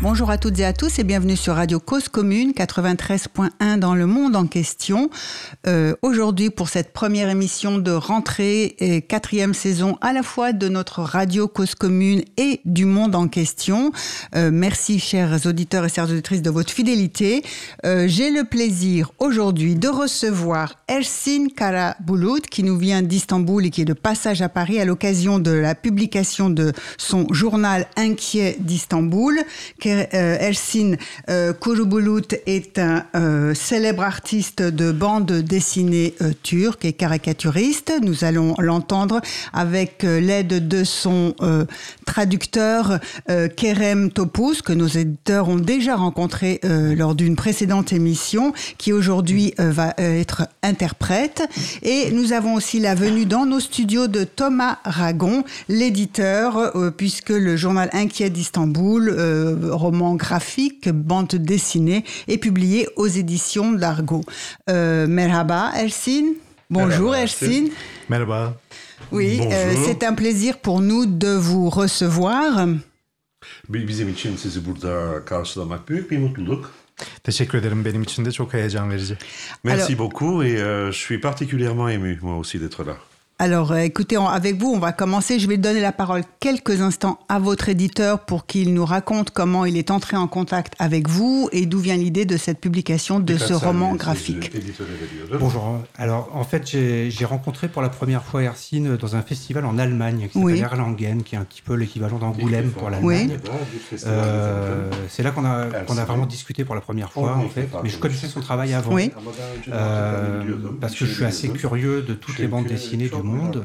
[0.00, 4.06] Bonjour à toutes et à tous et bienvenue sur Radio Cause Commune 93.1 dans le
[4.06, 5.10] monde en question.
[5.66, 10.68] Euh, Aujourd'hui pour cette première émission de rentrée et quatrième saison à la fois de
[10.68, 13.90] notre Radio Cause Commune et du monde en question.
[14.36, 17.42] Euh, merci chers auditeurs et chères auditrices de votre fidélité.
[17.84, 23.80] Euh, J'ai le plaisir aujourd'hui de recevoir Ersin Karabulut qui nous vient d'Istanbul et qui
[23.80, 29.40] est de passage à Paris à l'occasion de la publication de son journal Inquiet d'Istanbul
[29.88, 30.94] euh, Ersin
[31.30, 37.92] euh, Kurubulut est un euh, célèbre artiste de bande dessinée turque et caricaturiste.
[38.02, 39.20] Nous allons l'entendre
[39.52, 41.34] avec l'aide de son
[42.06, 42.98] traducteur
[43.56, 49.94] Kerem Topuz, que nos éditeurs ont déjà rencontré lors d'une précédente émission, qui aujourd'hui va
[49.98, 51.42] être interprète.
[51.82, 57.56] Et nous avons aussi la venue dans nos studios de Thomas Ragon, l'éditeur, puisque le
[57.56, 59.14] journal Inquiet d'Istanbul,
[59.78, 64.22] euh, roman graphique, bande dessinée, est publié aux éditions d'Argo.
[64.68, 66.34] Euh, merhaba Ersin.
[66.70, 67.64] Bonjour Merhaba, Ersin.
[68.08, 68.54] Merhaba.
[69.12, 69.52] Oui, Bonjour.
[69.52, 72.66] euh, c'est un plaisir pour nous de vous recevoir.
[73.68, 76.70] Bi- Bizim için sizi burada karşılamak büyük bir mutluluk.
[77.24, 77.84] Teşekkür ederim.
[77.84, 79.16] Benim için de çok heyecan verici.
[79.64, 82.96] Merci Alors- beaucoup et euh, je suis particulièrement ému, moi aussi, d'être là.
[83.40, 85.38] Alors, euh, écoutez, on- avec vous, on va commencer.
[85.38, 89.64] Je vais donner la parole quelques instants à votre éditeur pour qu'il nous raconte comment
[89.64, 93.36] il est entré en contact avec vous et d'où vient l'idée de cette publication de
[93.38, 94.50] ce roman graphique.
[95.38, 95.78] Bonjour.
[95.96, 100.26] Alors, en fait, j'ai rencontré pour la première fois Ersin dans un festival en Allemagne
[100.32, 100.58] qui s'appelle Oui.
[100.58, 103.38] Erlangen, qui est un petit peu l'équivalent d'Angoulême pour l'Allemagne.
[104.04, 105.68] Euh, c'est là qu'on a,
[106.04, 107.68] vraiment discuté pour la première fois, en fait.
[107.84, 108.92] Mais je connaissais son travail avant.
[108.92, 109.12] Oui.
[109.70, 110.42] Euh,
[110.80, 113.64] parce que je suis assez curieux de toutes les bandes dessinées du monde.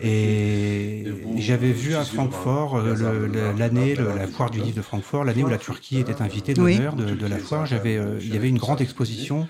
[0.00, 1.04] Et
[1.38, 5.58] j'avais vu à Francfort euh, l'année, la foire du livre de Francfort, l'année où la
[5.58, 7.66] Turquie était invitée d'honneur de, de la foire.
[7.66, 9.48] J'avais, euh, il y avait une grande exposition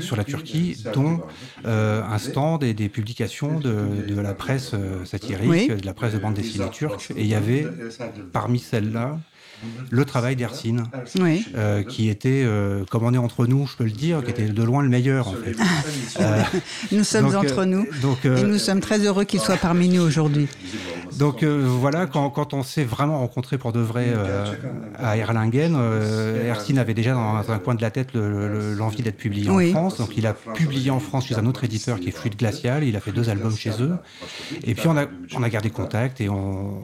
[0.00, 1.20] sur la Turquie, dont
[1.64, 3.74] euh, un stand et des publications de,
[4.06, 4.72] de la presse
[5.04, 5.68] satirique, Oui.
[5.68, 7.10] de la presse de bande dessinée turque.
[7.16, 7.66] Et il y avait,
[8.32, 9.18] parmi celles-là,
[9.90, 10.84] le travail d'Ersin,
[11.20, 11.44] Oui.
[11.56, 14.46] euh, qui était, euh, comme on est entre nous, je peux le dire, qui était
[14.48, 15.56] de loin le meilleur, en fait.
[16.20, 16.42] Euh,
[16.92, 20.02] Nous sommes donc, entre nous donc, et nous sommes très heureux qu'il soit parmi nous
[20.02, 20.48] aujourd'hui.
[21.18, 24.12] Donc voilà, quand, quand on s'est vraiment rencontré pour de vrai
[24.98, 29.02] à Erlangen, euh, Ersin avait déjà dans un coin de la tête le- le- l'envie
[29.02, 29.70] d'être publié Oui.
[29.70, 29.98] en France.
[29.98, 32.84] Donc il a publié en France chez un autre éditeur qui est Fluide Glacial.
[32.84, 33.94] Il a fait deux albums chez eux.
[34.64, 36.80] Et puis on a, on a gardé contact et on-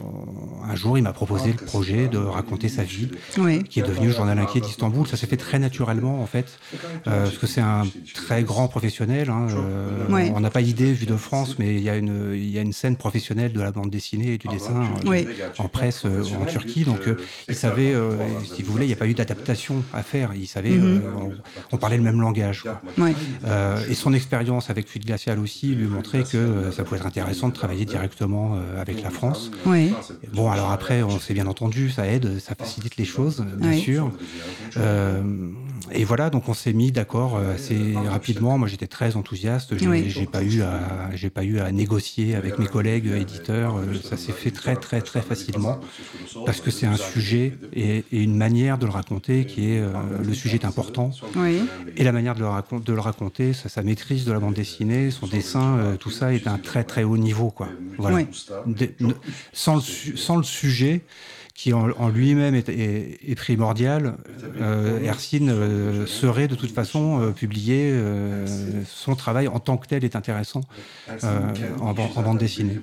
[0.68, 3.08] un jour il m'a proposé le projet de raconter sa vie,
[3.38, 3.62] Oui.
[3.64, 5.06] qui est devenu le journal inquiet d'Istanbul.
[5.06, 6.58] Ça s'est fait très naturellement en fait,
[7.06, 7.82] euh, parce que c'est un
[8.14, 9.30] très grand professionnel.
[9.30, 10.30] hein, euh, Oui.
[10.34, 12.62] On n'a pas idée vu de France, mais il y, a une, il y a
[12.62, 15.26] une scène professionnelle de la bande dessinée et du dessin euh, Oui.
[15.58, 16.84] en presse euh, en Turquie.
[16.84, 17.16] Donc euh,
[17.48, 18.12] il savait, euh,
[18.54, 20.32] si vous voulez, il n'y a pas eu d'adaptation à faire.
[20.34, 21.32] Il savait, euh, on,
[21.72, 22.62] on parlait le même langage.
[22.62, 22.80] quoi.
[22.98, 23.12] Oui.
[23.46, 27.48] Euh, et son expérience avec Fluide Glacial aussi lui montrait que ça pouvait être intéressant
[27.48, 29.50] de travailler directement avec la France.
[29.66, 29.92] Oui.
[30.32, 33.80] Bon, alors après, on s'est bien entendu, ça aide, ça facilite les choses, bien Oui.
[33.80, 34.10] sûr.
[34.76, 35.22] Euh,
[35.92, 38.56] et voilà, donc on s'est mis d'accord euh, assez rapidement.
[38.58, 39.76] Moi, j'étais très enthousiaste.
[39.76, 40.26] J'ai Oui.
[40.30, 43.76] pas eu à, j'ai pas eu à négocier avec mes collègues éditeurs.
[43.76, 45.78] Euh, Ça s'est fait très, très, très facilement
[46.46, 49.92] parce que c'est un sujet et, et une manière de le raconter qui est euh,
[50.24, 51.10] le sujet est important.
[51.36, 51.60] Oui.
[51.96, 54.54] Et la manière de le, racon- de le raconter, sa, sa maîtrise de la bande
[54.54, 57.50] dessinée, son dessin, euh, tout ça est un très très haut niveau.
[57.50, 57.68] Quoi.
[57.98, 58.22] Voilà.
[58.66, 59.14] De- le,
[59.52, 59.76] sans
[60.36, 61.02] le sujet,
[61.54, 64.16] qui en, en lui-même est, est- est primordial,
[64.60, 69.86] euh, Ersin euh, serait de toute façon euh, publié, euh, son travail en tant que
[69.86, 70.62] tel est intéressant
[71.24, 72.74] euh, en, en bande dessinée.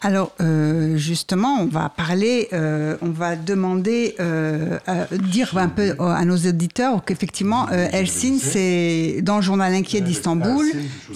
[0.00, 5.96] Alors euh, justement, on va parler, euh, on va demander, euh, à dire un peu
[5.98, 10.66] à nos auditeurs qu'effectivement, euh, Helsin, c'est dans le journal inquiet d'Istanbul.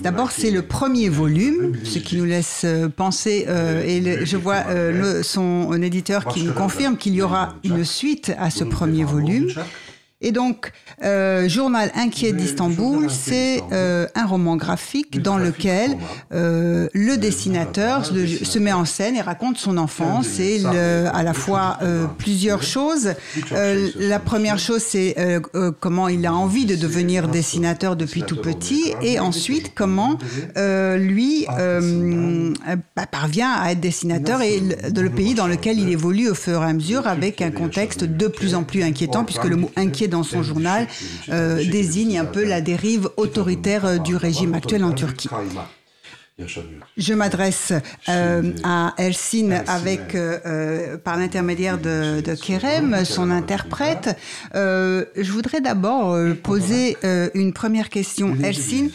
[0.03, 2.67] D'abord, c'est le premier volume, ce qui nous laisse
[2.97, 7.23] penser, euh, et le- je vois euh, le- son éditeur qui nous confirme qu'il y
[7.23, 9.47] aura une suite à ce premier volume.
[10.23, 10.73] Et donc,
[11.05, 15.97] euh, Journal inquiet d'Istanbul, c'est euh, un roman graphique dans lequel
[16.33, 21.35] euh, le dessinateur se met en scène et raconte son enfance et le- à la
[21.35, 21.79] fois
[22.19, 23.15] plusieurs choses.
[23.99, 25.15] La première chose, c'est
[25.81, 30.19] comment il a envie de devenir dessinateur depuis tout petit et ensuite comment
[30.97, 31.47] lui
[32.97, 36.35] bah, parvient à être dessinateur et le, de le pays dans lequel il évolue au
[36.35, 39.71] fur et à mesure avec un contexte de plus en plus inquiétant puisque le mot
[39.77, 40.87] inquiet dans son journal,
[41.31, 45.29] euh, désigne un peu la dérive autoritaire euh, du régime actuel en Turquie.
[46.97, 47.73] Je m'adresse
[48.09, 54.17] euh, à Elsin avec, euh, euh, par l'intermédiaire de, de, Kerem, son interprète.
[54.55, 56.97] Euh, je voudrais d'abord poser
[57.35, 58.37] une première question.
[58.43, 58.89] Elsin,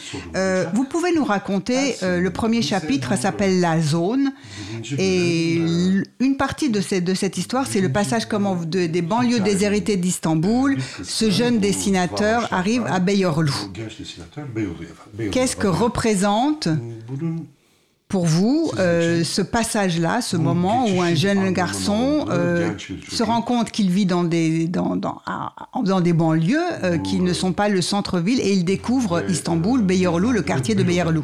[0.74, 4.32] vous pouvez nous raconter, le premier chapitre s'appelle La zone.
[4.98, 5.54] Et
[6.20, 9.96] une partie de, cette, de cette histoire, c'est le passage comment de, des banlieues déshéritées
[9.96, 10.76] d'Istanbul.
[11.02, 13.52] Ce jeune dessinateur arrive à Beyorlu.
[15.32, 16.68] Qu'est-ce que représente
[18.08, 22.72] pour vous, euh, ce passage-là, ce moment où un jeune garçon euh,
[23.10, 25.20] se rend compte qu'il vit dans des, dans, dans,
[25.84, 30.32] dans des banlieues euh, qui ne sont pas le centre-ville et il découvre Istanbul, Beyoğlu,
[30.32, 31.20] le quartier de Beyoğlu,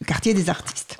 [0.00, 0.94] le quartier des artistes.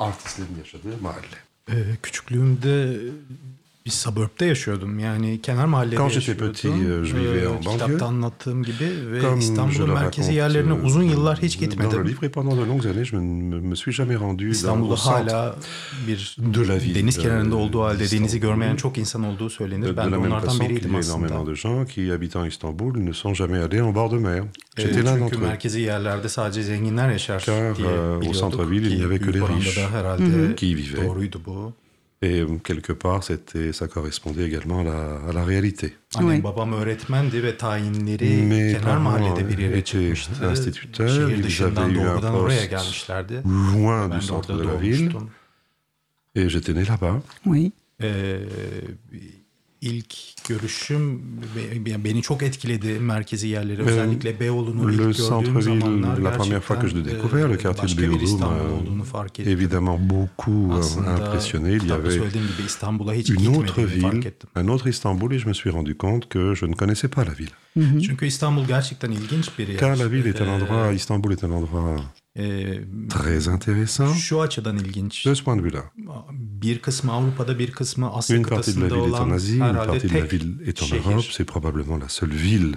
[3.86, 4.98] Bir suburb'da yaşıyordum.
[4.98, 7.04] Yani kenar mahallede Quand j'étais petit, yaşıyordum.
[7.04, 7.72] je vivais en banlieue.
[7.72, 12.26] Kitapta anlattığım gibi ve Comme İstanbul'un merkezi yerlerine euh, uzun yıllar hiç dans le livre
[12.26, 15.56] et pendant de longues années, je ne me suis jamais rendu İstanbul'da hala
[16.08, 16.94] bir de la ville.
[16.94, 18.40] deniz kenarında euh, olduğu halde denizi d'Istanbul.
[18.48, 19.96] görmeyen çok insan olduğu De, söylenir.
[19.96, 21.26] Ben de onlardan biriydim aslında.
[21.26, 24.42] énormément de gens qui, habitant Istanbul, ne sont jamais allés en bord de mer.
[24.76, 25.42] J'étais l'un çünkü d'entre eux.
[25.48, 29.40] merkezi yerlerde sadece zenginler yaşar Car, diye euh, au centre-ville, il n'y avait que les
[29.42, 31.06] riches herhalde qui y vivaient.
[31.08, 31.72] doğruydu bu.
[32.22, 35.94] Et euh, quelque part, c'était, ça correspondait également à la, à la réalité.
[36.14, 36.42] Annem Oui.
[36.42, 40.50] babam öğretmendi ve tayinleri Mes kenar parents mahallede bir yere étaient çıkmıştı.
[40.50, 43.34] instituteurs, Şehir ils dışından avaient eu un doğrudan oraya poste gelmişlerdi.
[43.44, 45.10] Loin Ben du de centre de la ville.
[46.34, 47.20] Et j'étais né là-bas.
[47.46, 47.72] Oui.
[48.02, 48.40] Ee,
[49.86, 50.14] ilk
[50.48, 51.20] görüşüm
[51.56, 53.82] be- beni çok etkiledi merkezi yerleri.
[53.82, 57.58] Özellikle Beyoğlu'nu le ilk gördüğüm centre-ville, zamanlar la première fois que je découvert, le e,
[57.58, 59.52] quartier de Beyoğlu İstanbul m'a fark ettim.
[59.52, 61.76] évidemment beaucoup euh, impressionné.
[61.76, 62.16] Il y avait
[63.28, 66.74] une autre ville, un autre Istanbul, et je me suis rendu compte que je ne
[66.74, 67.54] connaissais pas la ville.
[69.78, 71.96] Car la ville est un endroit, Istanbul est un endroit
[73.08, 75.26] très intéressant şu açıdan ilginç.
[75.26, 75.82] de ce point de vue-là.
[76.62, 79.72] Bir kısmı Avrupa'da bir kısmı Asya Une partie de la ville est en Asie, une
[79.86, 81.04] partie de la ville est en şehir.
[81.12, 81.24] Europe.
[81.30, 82.74] C'est probablement la seule ville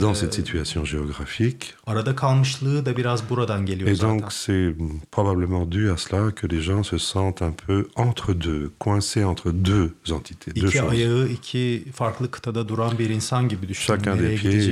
[0.00, 1.74] dans cette situation géographique.
[1.86, 4.18] Arada kalmışlığı da biraz buradan geliyor Et zaten.
[4.20, 4.74] donc, c'est
[5.12, 9.52] probablement dû à cela que les gens se sentent un peu entre deux, coincés entre
[9.64, 10.90] deux entités, deux İki choses.
[10.90, 13.98] ayağı iki farklı kıtada duran bir insan gibi düşünün.
[13.98, 14.62] Chacun des pieds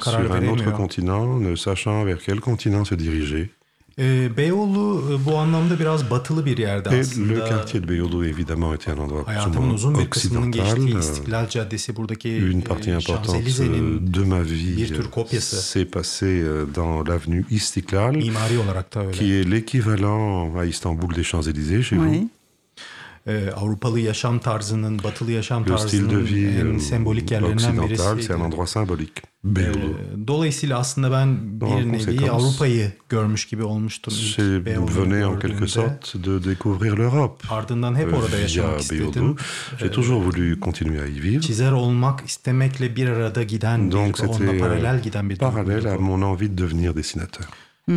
[0.00, 3.48] sur un autre continent, ne sachant vers quel continent se diriger.
[4.00, 8.74] Ee, Beyoğlu e, bu anlamda biraz batılı bir yerde Et le quartier de Beyoğlu, évidemment,
[8.76, 10.76] était un endroit Hayatımın moins uzun bir kısmının occidental.
[10.76, 15.56] geçtiği İstiklal Caddesi buradaki Une partie e, importante Şanzelize'nin de ma vie bir tür kopyası.
[15.56, 19.12] s'est passée dans l'avenue Istiklal, mimari olarak da öyle.
[19.18, 22.10] qui est l'équivalent à Istanbul des Champs-Élysées chez vous.
[22.12, 22.28] Oui.
[23.28, 28.32] Ee, Avrupalı yaşam tarzının, batılı yaşam Le tarzının vie en sembolik yerlerinden birisi.
[29.46, 34.14] Ee, Dolayısıyla aslında ben bir nevi Avrupa'yı görmüş gibi olmuştum.
[34.68, 37.48] venais en quelque sorte de découvrir l'Europe.
[37.50, 39.36] Ardından hep euh, orada yaşamak istedim.
[39.78, 41.40] J'ai toujours voulu continuer à y vivre.
[41.40, 45.88] Çizer olmak istemekle bir arada giden Donc bir, onunla paralel euh, giden bir parallèle duyguydu
[45.88, 46.02] à bu.
[46.02, 47.46] mon envie de devenir dessinateur.
[47.88, 47.92] Ee,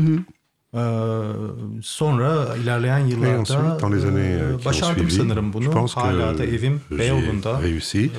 [1.81, 5.53] sonra ilerleyen Et yıllarda ensuite, dans les années e, euh, qui ont başardım suivi, sanırım
[5.53, 5.63] bunu.
[5.63, 7.62] je pense Hala da que evim Beyoğlu'nda.
[7.63, 8.09] réussi.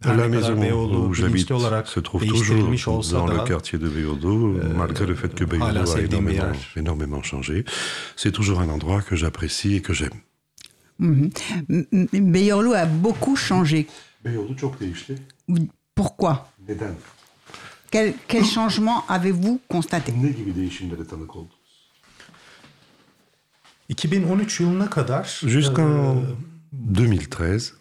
[0.00, 4.60] Her La maison Beyoğlu où j'habite olarak se trouve toujours dans le quartier de Beyoğlu,
[4.76, 6.00] malgré le fait que Beyoğlu hala a
[6.76, 7.64] énormément, changé.
[8.16, 10.20] C'est toujours un endroit que j'apprécie et que j'aime.
[11.00, 11.30] M-
[11.68, 13.86] M- Beyoğlu a beaucoup changé.
[14.24, 15.14] Beyoğlu çok değişti.
[15.96, 16.46] Pourquoi?
[16.68, 16.94] Neden?
[17.92, 20.12] Quel, quel changement avez-vous constaté?
[20.22, 21.57] Ne gibi değişimlere tanık oldunuz?
[23.88, 26.22] 2013 yılına kadar Jusqu'en e,
[26.90, 27.72] 2013,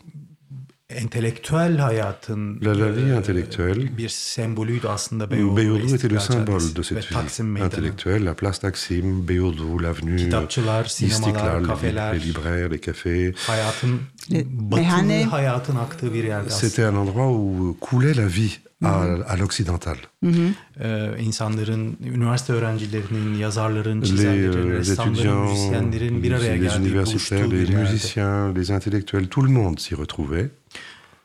[0.90, 3.98] entelektüel hayatın La- la vie e, intellectuelle.
[3.98, 5.58] bir sembolüydü aslında Beyoğlu.
[5.58, 8.26] Beyoğlu était le symbole de cette Taksim vie intellectuelle.
[8.26, 12.16] La place Taksim, Beyoğlu, l'avenue Kitapçılar, sinemalar, Istiklal, kafeler.
[12.16, 13.34] les libraires, les cafés.
[13.48, 14.00] Hayatın
[14.32, 15.26] Le- batılı meyhane.
[15.26, 16.70] hayatın aktığı bir yerde aslında.
[16.70, 18.52] C'était un endroit où coulait la vie
[18.84, 18.90] à,
[19.34, 19.98] à l'occidental.
[20.26, 26.78] Ee, insanların, üniversite öğrencilerinin, yazarların, Les, çizerlerin, euh, les ressamların, étudiants, müzisyenlerin bir araya les,
[26.80, 30.50] universitaires, les musiciens, les intellectuels, tout le monde s'y retrouvait.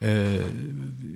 [0.05, 0.37] Ee,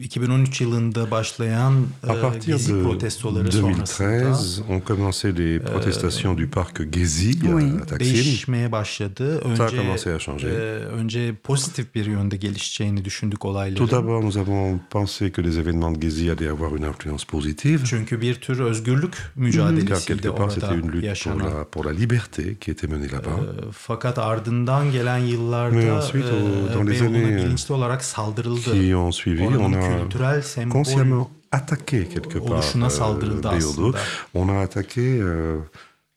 [0.02, 1.72] 2013 yılında başlayan
[2.08, 7.30] À e, partir gezi de protestoları sonrasında 2013, ont commencé les protestations du parc Gezi
[7.54, 7.64] Oui.
[7.82, 7.98] à Taksim.
[8.14, 9.40] değişmeye başladı.
[9.56, 10.48] Ça a Önce commencé à changer.
[10.50, 13.88] e, önce pozitif bir yönde gelişeceğini düşündük Tout olayların.
[13.90, 18.20] d'abord, nous avons pensé que les événements de Gezi allaient avoir une influence positive, Çünkü
[18.20, 21.38] bir tür özgürlük mücadelesiydi quelque part, c'était orada une lutte pour yaşanan.
[21.46, 23.40] la, pour la liberté qui était menée là-bas.
[23.40, 28.75] E, Fakat ardından gelen yıllarda Mais ensuite, e, dans les Beyoğlu'na années, bilinçli olarak saldırıldı.
[28.80, 33.92] Qui ont suivi, on a consciemment attaqué quelque part euh.
[34.34, 35.58] On a attaqué euh,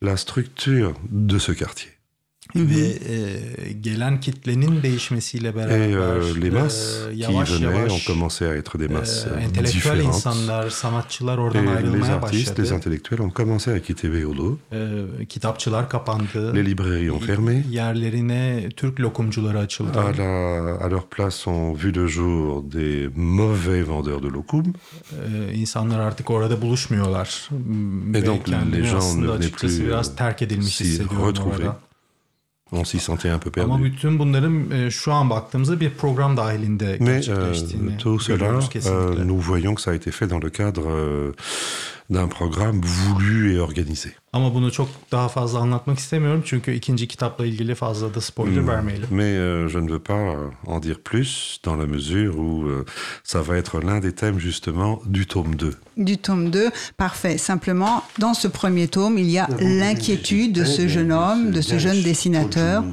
[0.01, 1.91] la structure de ce quartier.
[2.55, 8.05] Ve e, gelen kitlenin değişmesiyle Et beraber les e, masses qui yavaş venaient ont yavaş
[8.07, 12.65] commencé à être des masses e, entelektüel insanlar, sanatçılar Et oradan les ayrılmaya artistes, les
[12.65, 12.75] başladı.
[12.75, 14.57] intellectuels ont commencé à quitter Beyoğlu.
[14.71, 16.55] E, kitapçılar kapandı.
[16.55, 17.63] Les librairies ont fermé.
[17.69, 19.99] Yerlerine Türk lokumcuları açıldı.
[19.99, 24.65] À, la, à leur place ont vu le jour des mauvais vendeurs de lokum.
[24.69, 27.49] E, insanlar artık orada buluşmuyorlar.
[28.13, 31.88] Et Ve donc, les gens ne venaient plus, biraz terk edilmiş s'y hissediyorum orada.
[32.71, 33.83] On s'y sentait un peu Ama perdu.
[33.83, 39.41] bütün bunların e, şu an baktığımızda bir program dahilinde Mais euh, tout cela, euh, nous
[39.47, 41.33] voyons que ça a été fait dans le cadre euh,
[42.09, 44.09] d'un programme voulu et organisé.
[44.33, 49.07] Ama bunu çok daha fazla anlatmak istemiyorum çünkü ikinci kitapla ilgili fazla da spoiler vermeyelim.
[49.11, 52.85] Mais euh, je ne veux pas euh, en dire plus dans la mesure où euh,
[53.23, 55.73] ça va être l'un des thèmes justement du tome 2.
[55.97, 57.37] Du tome 2, parfait.
[57.37, 61.77] Simplement, dans ce premier tome, il y a l'inquiétude de ce jeune homme, de ce
[61.79, 62.83] jeune dessinateur,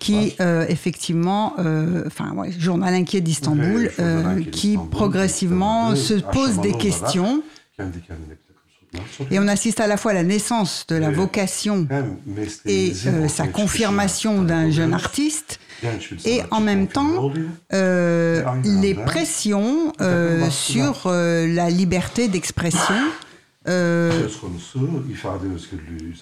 [0.00, 6.72] qui euh, effectivement, euh, enfin, ouais, journal inquiet d'Istanbul, euh, qui progressivement se pose des
[6.72, 7.42] questions.
[9.30, 11.86] Et on assiste à la fois à la naissance de la vocation
[12.66, 15.60] et euh, sa confirmation d'un jeune artiste,
[16.24, 17.32] et en même temps
[17.72, 22.94] euh, les pressions euh, sur la liberté d'expression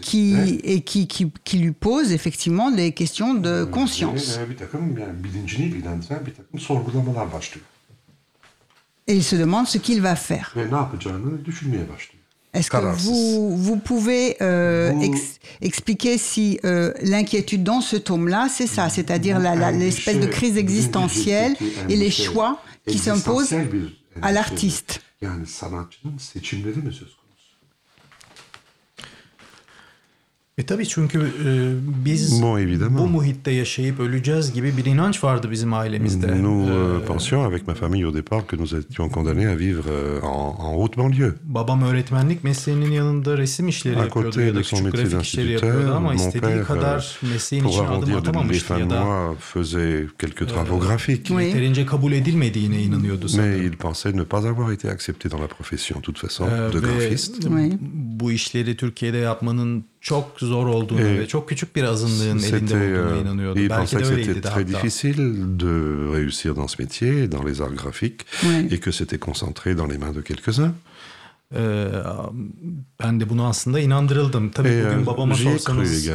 [0.03, 4.38] qui, et qui, qui, qui lui pose effectivement des questions de conscience.
[4.50, 7.67] Bir takım yani bilincini ilgilendiren bir takım sorgulamalar başlıyor.
[9.09, 10.53] Et il se demande ce qu'il va faire.
[11.45, 12.15] Düşünmeye başlıyor.
[12.55, 18.67] Est-ce que vous, vous pouvez euh, ex- expliquer si euh, l'inquiétude dans ce tome-là, c'est
[18.67, 19.38] ça, c'est-à-dire
[19.73, 21.55] l'espèce de crise existentielle
[21.88, 23.53] et les choix qui s'imposent
[24.23, 25.00] à l'artiste
[30.59, 31.50] E tabii çünkü e,
[32.05, 32.99] biz Bon, évidemment.
[32.99, 36.43] bu muhitte yaşayıp öleceğiz gibi bir inanç vardı bizim ailemizde.
[36.43, 39.83] Nous E, euh, pensions avec ma famille au départ que nous étions condamnés à vivre
[39.88, 41.33] euh, en, en haute banlieue.
[41.45, 45.23] babam öğretmenlik mesleğinin yanında resim işleri À yapıyordu côté ya da de son küçük grafik
[45.23, 49.05] işleri yapıyordu ama istediği père, kadar mesleğin Pour içine adım atamamıştı ya da
[49.41, 51.31] faisait quelques travaux graphiques.
[51.31, 51.45] Oui.
[51.45, 53.62] yeterince kabul edilmediğine inanıyordu Mais sanırım.
[53.67, 56.83] il pensait ne pas avoir été accepté dans la profession, de toute façon, Ee, de
[56.83, 57.49] ve graphiste.
[57.49, 57.79] Oui.
[58.21, 62.75] bu işleri Türkiye'de yapmanın çok zor olduğunu Ee, ve çok küçük bir azınlığın elinde C'était,
[62.75, 63.59] olduğuna euh, inanıyordu.
[63.59, 64.69] il Belki pensait de que öyleydi très hatta.
[64.69, 65.73] difficile de
[66.17, 68.69] réussir dans ce métier, dans les arts graphiques, Oui.
[68.75, 70.73] et que c'était concentré dans les mains de quelques-uns.
[71.55, 71.87] Ee,
[73.05, 74.50] ben de bunu aslında inandırıldım.
[74.50, 76.14] Tabii Ee, bugün babama sorsanız e,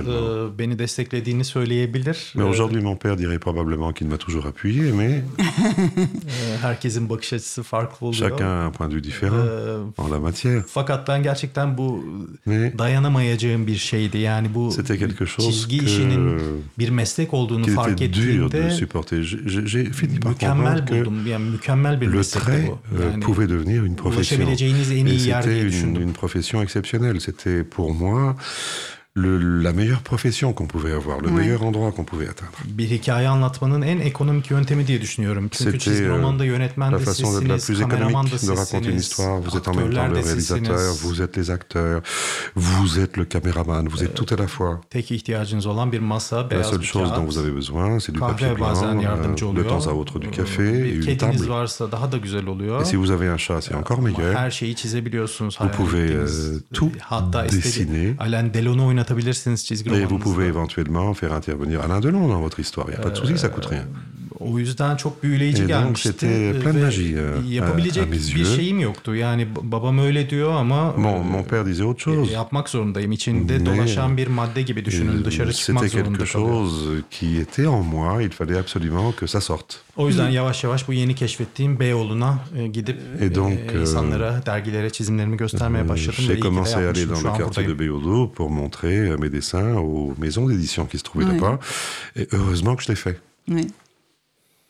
[0.60, 2.32] beni desteklediğini söyleyebilir.
[2.36, 7.34] Mais Ee, aujourd'hui, mon père dirait probablement qu'il m'a toujours appuyé, mais e, herkesin bakış
[7.34, 8.30] açısı farklı oluyor.
[8.30, 9.48] chacun un point de vue différent
[9.98, 10.64] Ee, en la matière.
[10.68, 12.06] fakat ben gerçekten bu
[12.46, 14.18] Mais dayanamayacağım bir şeydi.
[14.18, 14.74] Yani bu
[15.40, 16.40] çizgi işinin
[16.80, 18.72] bir meslek olduğunu fark ettiğimde
[20.26, 21.28] mükemmel buldum.
[21.28, 22.96] Yani mükemmel bir le meslekti bu.
[22.98, 24.38] euh, Yani pouvait devenir une profession.
[24.40, 27.22] ulaşabileceğiniz en iyi c'était une profession exceptionnelle.
[27.22, 28.36] C'était pour moi
[29.16, 32.58] le- la meilleure profession qu'on pouvait avoir, le meilleur endroit qu'on pouvait atteindre.
[32.78, 35.50] bir hikaye anlatmanın en ekonomik yöntemi diye düşünüyorum.
[35.52, 39.00] Çünkü C'était çizgi euh, romanda yönetmen la de plus kameraman da économique de raconter une
[39.00, 39.40] sizsiniz, histoire.
[39.42, 42.02] Vous êtes en même temps le réalisateur, vous êtes les acteurs,
[42.56, 44.82] vous êtes le caméraman, vous êtes tout à la fois.
[44.90, 48.56] Tek ihtiyacınız olan bir masa, La seule chose dont vous avez besoin, c'est du papier
[48.58, 51.50] blanc, euh, de temps à autre du Ee, café et une kediniz table.
[51.50, 52.82] varsa daha da güzel oluyor.
[52.82, 54.36] Et si vous avez un chat, c'est encore meilleur.
[54.36, 55.58] Her şeyi çizebiliyorsunuz.
[55.62, 56.28] Vous pouvez, euh,
[56.74, 56.92] tout
[57.44, 57.64] dessiner.
[57.66, 58.84] istediğiniz Alain Delon'u
[59.64, 62.88] çizgi Et vous pouvez éventuellement faire intervenir Alain Delon dans votre histoire.
[62.88, 63.86] Il n'y a pas de souci, ça coûte rien.
[64.40, 66.28] O yüzden çok büyüleyici donc, gelmişti.
[66.30, 69.16] Ve Yapabilecek bir şeyim yoktu.
[69.16, 72.34] Yani babam öyle diyor ama Mon, e, mon père disait autre e, chose.
[72.34, 73.12] yapmak zorundayım.
[73.12, 75.20] İçinde Mais- dolaşan bir madde gibi düşünün.
[75.20, 78.24] Et Dışarı çıkmak zorunda chose qui était en moi.
[78.24, 79.76] Il fallait absolument que ça sorte.
[79.98, 84.44] O yüzden yavaş yavaş bu yeni keşfettiğim Beyoğlu'na e, gidip Et donc, e, euh, insanlara,
[84.46, 86.26] dergilere çizimlerimi göstermeye başladım.
[86.28, 87.80] J'ai commencé à aller dans le quartier de.
[87.80, 91.60] Beyoğlu pour montrer mes dessins aux maisons d'édition qui se trouvaient là-bas.
[92.16, 93.18] Et heureusement que je l'ai fait.
[93.50, 93.68] Oui.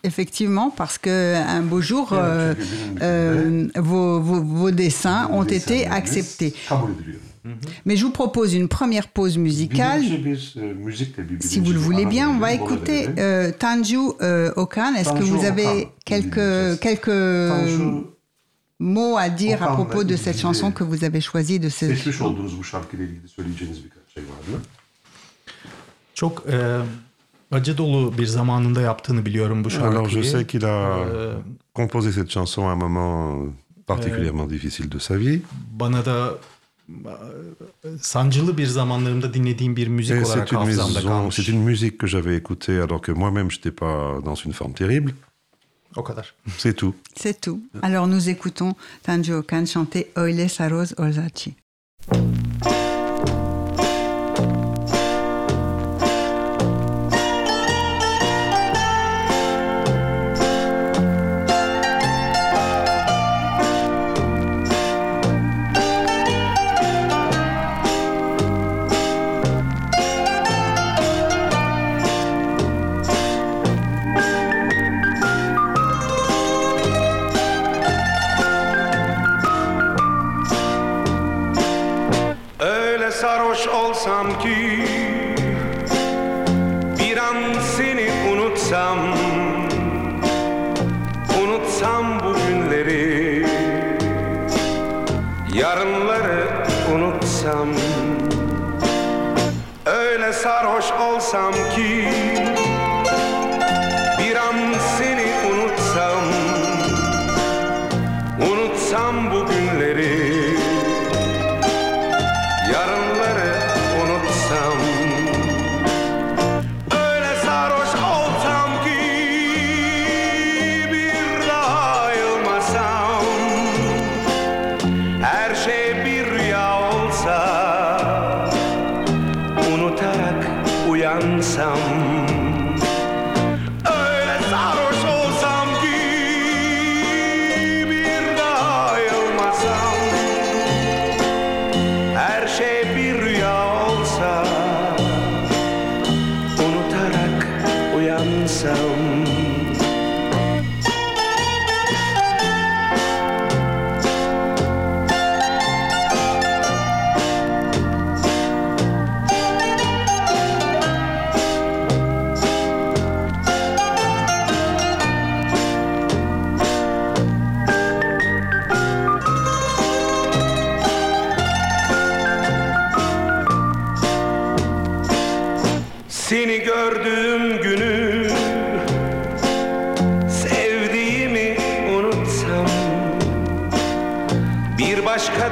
[0.06, 2.54] Effectivement, parce que un beau jour, euh,
[3.02, 6.54] euh, vos, vos- vos dessins ont été acceptés.
[7.86, 10.02] Mais je vous propose une première pause musicale.
[11.42, 14.94] Si vous le voulez bien, on va écouter euh, Tanju euh, Okan.
[14.96, 17.10] Est-ce que vous avez quelques, quelques
[18.80, 21.86] mots à dire à propos de cette chanson que vous avez choisie de ce...
[26.16, 26.44] Çok
[27.54, 29.92] acı dolu bir zamanında yaptığını biliyorum bu şarkıyı.
[30.00, 31.34] Alors je sais qu'il a Ee,
[31.76, 33.54] composé cette chanson à un moment
[33.88, 35.42] particulièrement difficile de sa vie.
[35.80, 36.34] bana da
[38.02, 41.36] sancılı bir zamanlarımda dinlediğim bir müzik Et olarak c'est une, hafızamda maison, kalmış.
[41.36, 44.74] c'est une musique que j'avais écoutée alors que moi-même je n'étais pas dans une forme
[44.74, 45.12] terrible.
[45.96, 46.26] O kadar.
[46.58, 46.94] C'est tout.
[47.16, 47.60] C'est tout.
[47.82, 51.54] Alors nous écoutons Tanju Okan chanter Oile Saroz Olzachi.
[52.12, 52.43] Öyle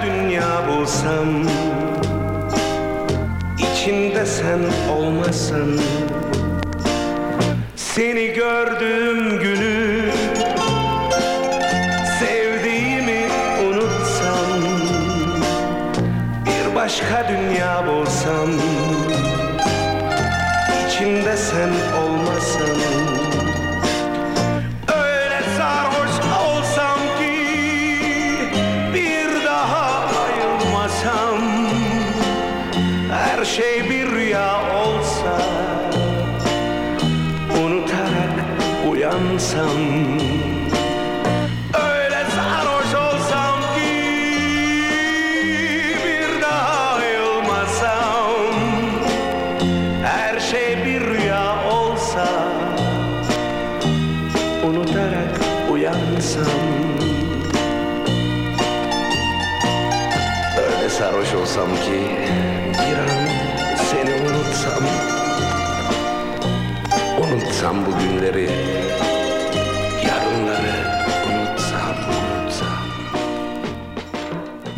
[0.01, 1.27] dünya bulsam
[3.57, 4.59] içinde sen
[4.91, 5.79] olmasan
[7.75, 9.61] Seni gördüğüm günü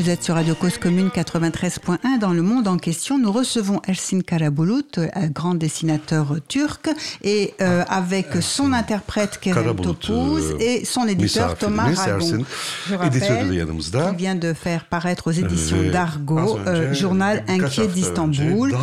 [0.04, 3.18] Vous êtes sur Radio Cause Commune 93.1 dans le monde en question.
[3.18, 6.90] Nous recevons Ersin Karabulut, un grand dessinateur turc,
[7.24, 12.44] et euh, avec son interprète Kerem Topuz euh, et son éditeur Thomas Ragon.
[12.90, 18.76] Je rappelle qu'il vient de faire paraître aux éditions d'Argo, euh, journal inquiet d'Istanbul.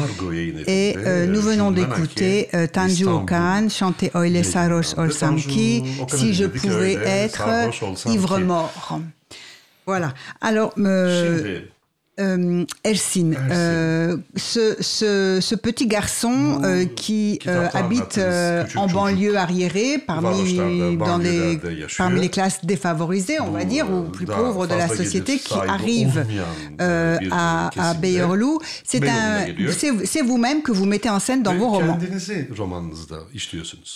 [0.66, 3.04] Et euh, nous venons d'écouter euh, Tanju.
[3.04, 7.46] Okan chanter Oile Saroş Tanju Olsamki, si je pouvais être
[8.06, 9.02] ivre mort.
[9.86, 10.12] Voilà.
[10.40, 11.68] Alors, euh, Şimdi
[12.18, 18.20] euh, Ersin, euh, ce, ce, ce petit garçon euh, qui euh, habite
[18.76, 20.56] en banlieue arriérée, parmi,
[20.96, 21.58] dans les,
[21.96, 27.32] parmi classes défavorisées, on va dire, ou plus pauvres de la société, qui arrive bir
[27.32, 28.58] à, à Beyoğlu.
[28.84, 29.72] C'est Beyoğlu'na un, geliyor.
[29.72, 31.98] c'est c'est vous-même que vous mettez en scène dans vos romans.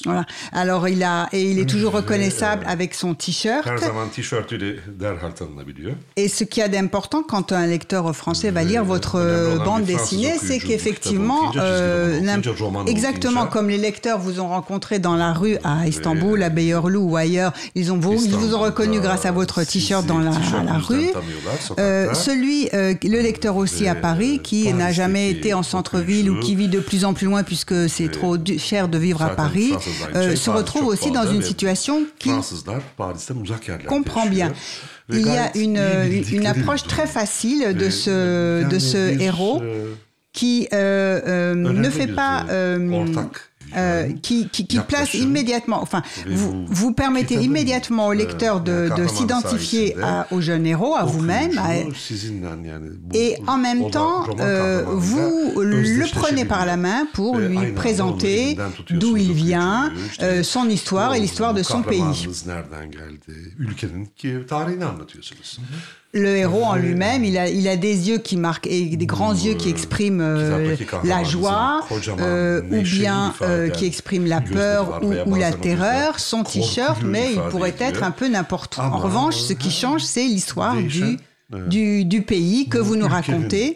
[0.05, 0.24] Voilà.
[0.53, 3.68] Alors il a et il est toujours reconnaissable avec son t-shirt.
[6.16, 9.59] Et ce qu'il y a d'important quand un lecteur lecteur français va lire votre euh,
[9.59, 12.21] bande dessinée, c'est qu'effectivement, euh,
[12.87, 17.17] exactement comme les lecteurs vous ont rencontré dans la rue à Istanbul, à Beyoğlu ou
[17.17, 20.33] ailleurs, ils, ont vous, ils vous ont reconnu grâce à votre t-shirt dans la,
[20.64, 21.11] la rue.
[21.79, 26.40] Euh, celui, euh, le lecteur aussi à Paris, qui n'a jamais été en centre-ville ou
[26.40, 29.73] qui vit de plus en plus loin puisque c'est trop cher de vivre à Paris,
[30.14, 32.31] euh, se retrouve aussi dans une situation qui
[33.88, 34.53] comprend bien.
[35.11, 35.81] Il y a une,
[36.33, 39.62] une approche très facile de ce, de ce héros
[40.33, 42.79] qui ne fait pas euh,
[44.22, 49.96] qui, qui, qui place immédiatement, enfin, vous, vous permettez immédiatement au lecteur de, de s'identifier
[50.31, 51.53] au jeune héros, à vous-même,
[53.12, 58.57] et en même temps, euh, vous le prenez par la main pour lui présenter
[58.90, 62.29] d'où il vient, euh, son histoire et l'histoire de son pays
[66.14, 69.35] le héros en lui-même, il a, il a des yeux qui marquent et des grands
[69.35, 71.81] yeux qui expriment euh, la joie,
[72.20, 76.20] euh, ou bien euh, qui expriment la peur ou, ou la terreur.
[76.20, 78.81] Son t-shirt, mais il pourrait être un peu n'importe où.
[78.81, 81.18] En revanche, ce qui change, c'est l'histoire du
[81.50, 83.74] du, du, pays que vous nous racontez.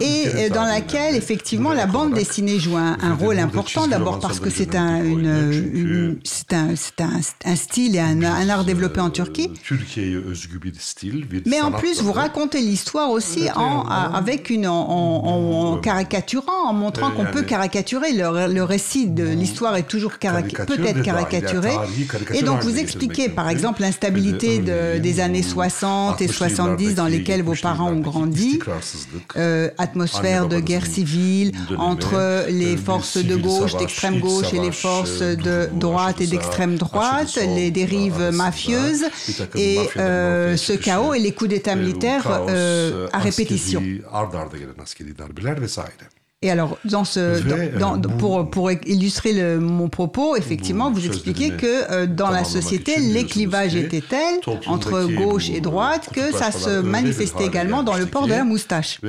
[0.00, 4.50] Et dans laquelle effectivement la bande dessinée joue un, un rôle important d'abord parce que
[4.50, 6.18] c'est un, une, une,
[6.50, 9.50] un, un, un, style et un, art développé en Turquie.
[11.46, 16.72] Mais en plus vous racontez l'histoire aussi en, avec une, en, en, en, caricaturant en
[16.72, 18.12] montrant qu'on peut caricaturer.
[18.12, 21.70] Le, le récit de l'histoire est toujours peut être caricaturé.
[22.32, 27.42] Et donc vous expliquez par exemple l'instabilité de des années 60 et 70 dans lesquelles
[27.42, 28.58] vos parents ont grandi,
[29.36, 35.20] euh, atmosphère de guerre civile entre les forces de gauche, d'extrême gauche et les forces
[35.20, 39.04] de droite et d'extrême droite, les dérives mafieuses
[39.54, 43.82] et euh, ce chaos et les coups d'État militaires euh, à répétition.
[46.44, 47.40] Et alors, dans ce,
[47.78, 52.44] dans, dans, pour, pour illustrer le, mon propos, effectivement, vous expliquez que euh, dans la
[52.44, 57.96] société, les clivages étaient tels entre gauche et droite que ça se manifestait également dans
[57.96, 59.00] le port de la moustache.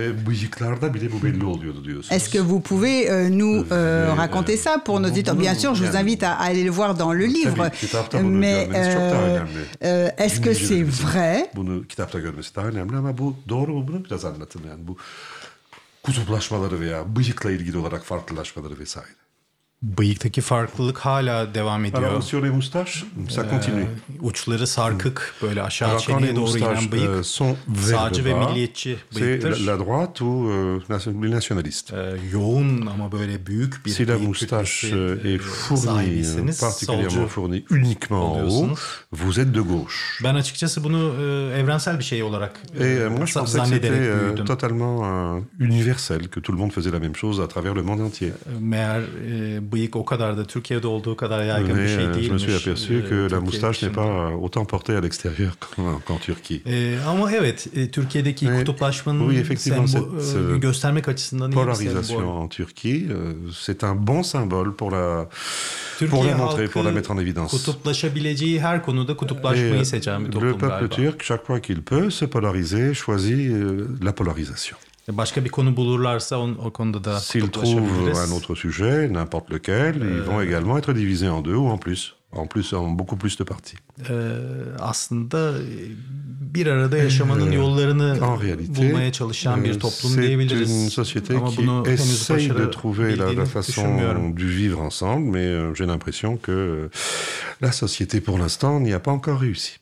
[2.09, 5.83] Est-ce que vous pouvez euh, nous euh, raconter ça pour nos éditeurs Bien sûr, je
[5.83, 7.69] vous invite à, aller le voir dans le livre.
[8.23, 8.69] Mais
[9.81, 11.49] est-ce que c'est vrai
[16.05, 19.24] kutuplaşmaları veya bıyıkla ilgili olarak farklılaşmaları vesaire.
[19.97, 22.23] Bıyıktaki farklılık hala devam ediyor.
[22.43, 23.81] Les moustaches, ça continue.
[23.83, 27.23] Ee, uçları sarkık böyle aşağı Alors, çeneye doğru inen bıyık euh,
[27.91, 29.65] sağcı ve milliyetçi bıyıktır.
[29.67, 31.95] La droite ou euh, nationaliste.
[31.95, 38.33] Ee, yoğun ama böyle büyük bir Si la moustache euh, est fournie, particulièrement fournie uniquement
[38.35, 38.77] en haut,
[39.11, 40.23] vous êtes de gauche.
[40.23, 44.95] Ben açıkçası bunu e, evrensel bir şey olarak Et euh, moi je c'était euh, totalement
[45.03, 48.31] euh, universel, que tout le monde faisait la même chose à travers le monde entier.
[48.59, 52.25] Meğer e, bıyık o kadar da Türkiye'de olduğu kadar yaygın bir şey değilmiş.
[52.25, 55.51] Je me suis aperçu que la moustache n'est pas autant portée à l'extérieur
[56.07, 56.61] qu'en Turquie.
[56.65, 62.49] E, ama evet, e, Türkiye'deki Mais, kutuplaşmanın oui, effectivement, sembo, cette, göstermek açısından polarisation en
[62.49, 63.07] Turquie,
[63.65, 65.29] c'est un bon symbole pour la
[65.99, 67.51] Türkiye pour la montrer, pour la mettre en évidence.
[67.51, 72.25] kutuplaşabileceği her konuda kutuplaşmayı seçen bir toplum Le peuple turc, chaque fois qu'il peut se
[72.25, 73.51] polariser, choisit
[74.03, 74.77] la polarisation.
[75.07, 80.01] Başka bir konu bulurlarsa on, o konuda da S'ils trouvent un autre sujet, n'importe lequel,
[80.01, 80.17] euh...
[80.17, 82.15] ils vont également être divisés en deux ou en plus.
[82.31, 83.77] En plus, en beaucoup plus de parties.
[84.79, 85.53] Aslında
[86.55, 90.69] bir arada yaşamanın yollarını réalité, bulmaya çalışan bir toplum diyebiliriz.
[90.69, 95.47] C'est une société Ama qui essaye de trouver la, la façon du vivre ensemble, mais
[95.47, 96.89] euh, j'ai l'impression que
[97.61, 99.77] la société, pour l'instant, n'y a pas encore réussi.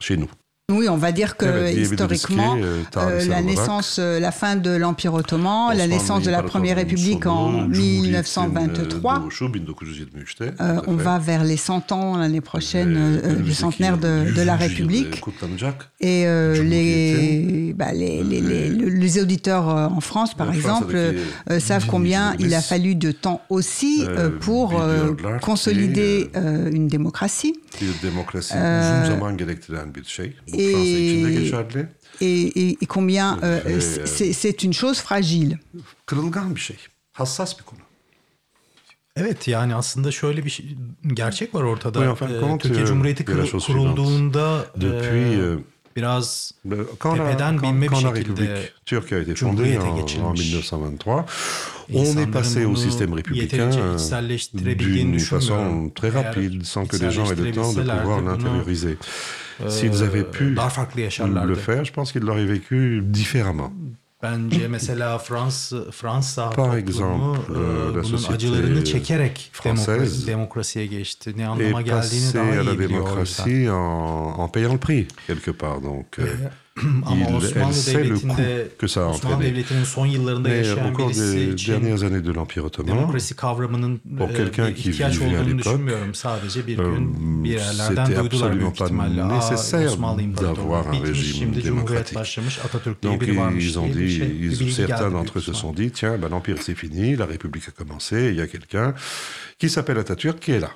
[0.00, 0.30] Chez nous.
[0.72, 2.58] Oui, on va dire que historiquement,
[2.96, 7.24] euh, la naissance, euh, la fin de l'Empire ottoman, la naissance de la Première République
[7.26, 9.28] en 1923,
[10.40, 15.22] euh, on va vers les 100 ans l'année prochaine, euh, du centenaire de, la République.
[16.00, 20.98] Et les, bah, les, les, les, les, auditeurs en France, par exemple,
[21.60, 24.04] savent combien il a fallu de temps aussi
[24.40, 24.82] pour
[25.42, 27.54] consolider une démocratie.
[32.20, 35.58] Et, et, et, combien euh, c'est une chose fragile.
[39.16, 41.98] Evet yani aslında şöyle bir şey, gerçek var ortada.
[41.98, 45.58] Oui, enfin, ee, Türkiye Cumhuriyeti kurulduğunda depuis,
[45.96, 46.52] biraz
[46.98, 51.26] quand tepeden la, binme quand, bir şekilde turque a été fondée en, en 1923,
[51.94, 53.70] on est passé au système républicain
[54.54, 58.98] d'une façon très rapide, sans que les gens aient le temps de pouvoir l'intérioriser.
[59.68, 63.72] S'ils avaient pu le faire, je pense qu'ils l'auraient vécu différemment.
[64.32, 71.32] Bence mesela Frans Fransa Par exemple, e, bunun acılarını çekerek demokrasi, demokrasiye geçti.
[71.36, 72.90] Ne anlama geldiğini daha iyi biliyor.
[72.90, 75.82] démocratie en, en payant le prix quelque part.
[75.82, 76.26] Donc, euh,
[77.06, 81.52] Ama Osmanlı Devleti'nde, que ça a Osmanlı Devleti'nin son yıllarında Mais yaşayan au cours des
[81.52, 82.96] için dernières années de l'Empire ottoman,
[84.18, 86.12] pour e, quelqu'un qui vivait à l'époque, euh,
[87.88, 92.18] c'était absolument pas nécessaire d'avoir un régime démocratique.
[93.02, 93.22] Donc
[93.56, 97.16] ils ont dit, ils, certains d'entre eux se sont dit, tiens, ben, l'Empire c'est fini,
[97.16, 98.94] la République a commencé, il y a quelqu'un
[99.58, 100.72] qui s'appelle Atatürk qui est là.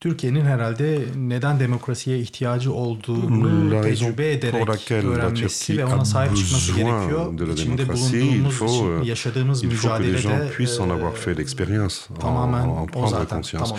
[0.00, 7.52] Türkiye'nin herhalde neden demokrasiye ihtiyacı olduğunu La tecrübe ederek öğrenmesi ve ona sahip çıkması gerekiyor.
[7.52, 10.90] İçinde il bulunduğumuz, faut, için, euh, yaşadığımız Il faut que les gens mücadelede puissent en
[10.90, 13.72] avoir fait l'expérience, en, prendre conscience.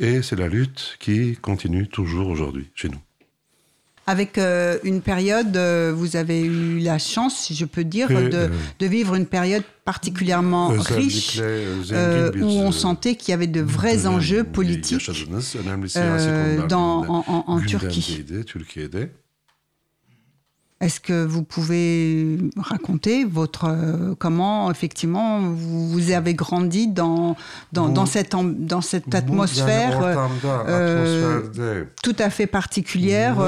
[0.00, 3.07] Et c'est la lutte qui continue toujours aujourd'hui chez nous.
[4.08, 8.30] Avec euh, une période, euh, vous avez eu la chance, si je peux dire, de,
[8.32, 11.38] euh, de vivre une période particulièrement riche,
[12.40, 15.10] où on sentait qu'il y avait de vrais enjeux politiques
[16.70, 18.24] dans, en Turquie.
[20.80, 27.36] Est-ce que vous pouvez raconter votre euh, comment effectivement vous, vous avez grandi dans
[27.72, 28.80] dans, cette dans
[29.12, 33.38] atmosphère euh, euh, tout à fait particulière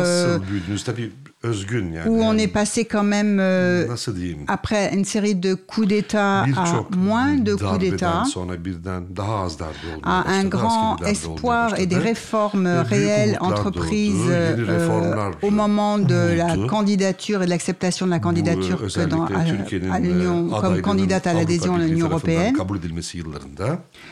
[1.44, 2.10] euh, özgün yani.
[2.10, 4.38] où on est passé quand même euh, Nasıl diyeyim?
[4.48, 8.22] après une série de coups d'État à moins de coups d'État
[10.02, 17.42] à un grand espoir et des réformes réelles entreprises euh, au moment de la candidature
[17.42, 21.32] et de l'acceptation de la candidature que dans, à, à l'Union e, comme candidate à
[21.32, 22.54] l'adhésion à l'Union européenne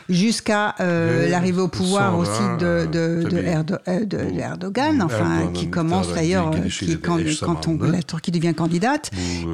[0.09, 5.01] jusqu'à euh, l'arrivée au pouvoir aussi de, de, de, tabii, Erdo- euh, de bu Erdogan,
[5.01, 7.93] enfin, qui commence d'ailleurs, euh, qui, quand, eş quand on- zamanlı.
[7.93, 9.11] la Turquie devient candidate.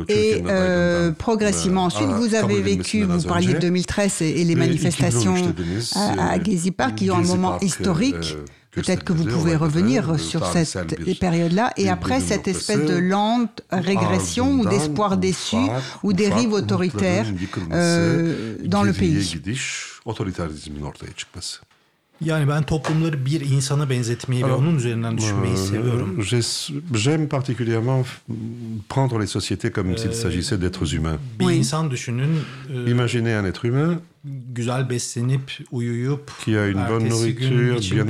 [0.10, 4.43] Et euh, progressivement, e, ensuite, vous avez vécu, vous parliez de önce 2013 et, et
[4.45, 8.36] les manifestations 2013 dediniz, à, à e, Gezi Park, qui ont un moment historique.
[8.38, 11.71] e, Peut-être que vous pouvez revenir e, sur cette période-là.
[11.78, 15.56] Et après, cette espèce de lente régression ou d'espoir déçu
[16.04, 17.25] ou dérive autoritaire
[17.71, 19.39] euh, dans le pays.
[22.19, 22.45] Gidiş, otoriterizmin ortaya çıkması.
[22.45, 26.19] Yani ben toplumları bir insana benzetmeyi ve Alors, onun üzerinden düşünmeyi Euh, seviyorum.
[26.21, 28.06] j'ai- J'aime particulièrement
[28.89, 31.17] prendre les sociétés comme s'il s'agissait d'êtres humains.
[31.39, 31.58] Bir Oui.
[31.58, 32.30] insan düşünün
[32.73, 33.99] e, Imaginez un être humain
[34.53, 38.05] güzel beslenip uyuyup qui a une bonne nourriture, bien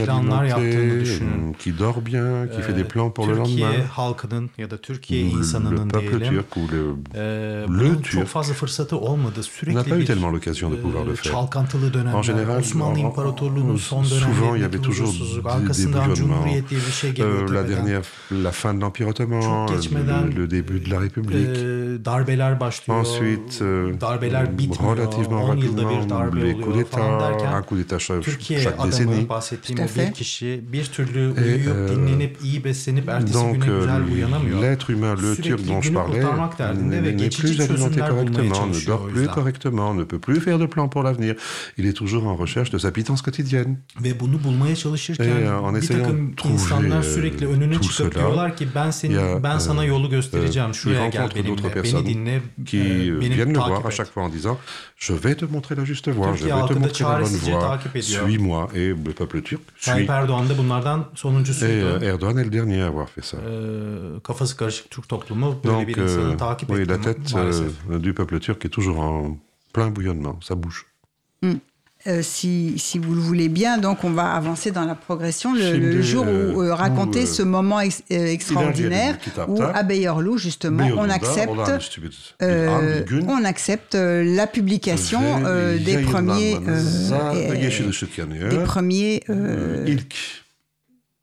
[1.60, 3.84] qui dort bien, qui fait des plans pour le Türkiye lendemain.
[3.92, 6.78] halkının ya da Türkiye Le, insanının le peuple diyelim turc ou le,
[7.14, 7.22] e,
[7.64, 9.40] le bunun Türk çok fazla fırsatı olmadı.
[9.40, 11.32] n'a Sürekli pas eu tellement l'occasion de pouvoir le e, faire.
[11.34, 15.94] çalkantılı En général, Osmanlı en- İmparatorluğu'nun son souvent, il y avait toujours des- des arkasından
[16.08, 16.16] bouillonnements.
[16.16, 20.36] Cumhuriyet diye bir şey geliyor Euh, la dernière, la fin de l'Empire ottoman, geçmeden, le,
[20.36, 21.50] le début de la République.
[21.58, 23.00] e, darbeler başlıyor.
[23.00, 24.98] Ensuite, euh, darbeler bitmiyor.
[24.98, 28.00] relativement 10 yılda bir rapidement, darbe les oluyor coups falan d'État, derken un coup d'État
[28.00, 29.30] chaque, Türkiye adamı décennie.
[29.30, 30.14] bahsettiğim o bir fait.
[30.14, 34.62] kişi bir türlü Et, uyuyup dinlenip iyi beslenip ertesi Donc, güne euh, güzel uyanamıyor.
[34.62, 39.94] l'être humain, le Türk dont je parlais, n'est plus alimenté correctement, ne dort plus correctement,
[39.94, 41.36] ne peut plus faire de plan pour l'avenir.
[41.78, 43.78] Il est toujours en recherche de sa pitance quotidienne.
[44.04, 47.74] Ve bunu bulmaya çalışırken Et, euh, en bir essayant takım de trouver, insanlar sürekli önüne
[47.74, 50.74] tout çıkıp cela, diyorlar ki ben seni il y a, ben sana yolu göstereceğim.
[50.74, 51.76] Şuraya il gel rencontre d'autres benimle.
[51.76, 52.42] Beni personnes dinle.
[52.66, 54.58] qui euh, viennent le voir à chaque fois en disant
[54.98, 57.80] Je vais te montrer la juste voie, je Türkiye vais te montrer la bonne voie.
[58.02, 58.70] Suis-moi.
[58.74, 59.92] Et le peuple turc suit.
[59.92, 61.86] Tayyip Erdoğan da bunlardan Et sonuncusuydu.
[61.86, 63.38] euh, Erdogan est le dernier à avoir fait ça.
[63.38, 67.34] Ee, kafası karışık Türk toplumu böyle Donc, bir insanı euh, takip oui, etti la tête
[67.34, 67.72] maalesef.
[67.92, 69.38] euh, du peuple turc est toujours en
[69.74, 70.86] plein bouillonnement, ça bouge.
[72.08, 75.54] Euh, si, si vous le voulez bien, donc on va avancer dans la progression.
[75.56, 80.38] Le, jour où euh, euh, raconter où, ce moment ex- euh, extraordinaire où à Beyorlu,
[80.38, 81.50] justement, on accepte,
[82.44, 86.84] euh, on accepte la publication euh, des premiers, euh,
[88.50, 89.86] des premiers, euh,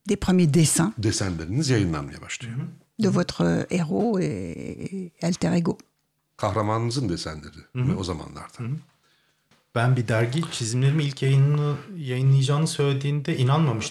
[0.07, 0.93] des premiers dessins
[2.21, 2.57] başlıyor.
[2.99, 5.79] de votre héros et, alter ego.
[6.37, 8.59] Kahramanınızın desenleri ve o zamanlarda.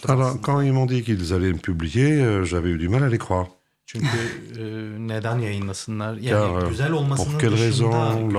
[0.10, 0.42] Alors, aslında.
[0.42, 3.18] quand ils m'ont dit qu'ils allaient me publier, euh, j'avais eu du mal à les
[3.18, 3.48] croire.
[3.92, 4.08] Çünkü
[4.58, 4.64] e,
[5.08, 6.16] neden yayınlasınlar?
[6.16, 7.58] Yani ya, güzel olmasının dışında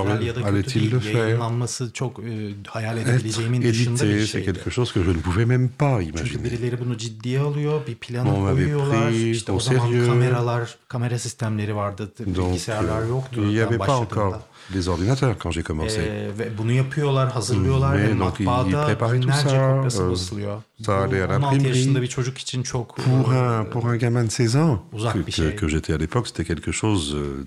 [0.02, 1.14] güzel ya da kötü değil.
[1.14, 4.44] Yayınlanması çok e, hayal edebileceğimin dışında bir şeydi.
[4.44, 6.24] quelque chose que je ne pouvais même pas imaginer.
[6.24, 9.10] Çünkü birileri bunu ciddiye alıyor, bir plana koyuyorlar.
[9.10, 10.06] İşte o zaman sérieux.
[10.06, 13.44] kameralar, kamera sistemleri vardı, bilgisayarlar yoktu.
[13.44, 14.38] Il y avait pas encore
[14.70, 16.00] des ordinateurs quand j'ai commencé.
[16.00, 20.62] Ee, ve bunu yapıyorlar, hazırlıyorlar Mais ve matbaada binlerce kopyası basılıyor?
[20.86, 24.30] Ça allait à 16 yaşında bir çocuk için çok pour un, pour un gamin de
[24.30, 24.78] 16 ans
[25.12, 27.44] que, que j'étais à l'époque, c'était quelque chose euh,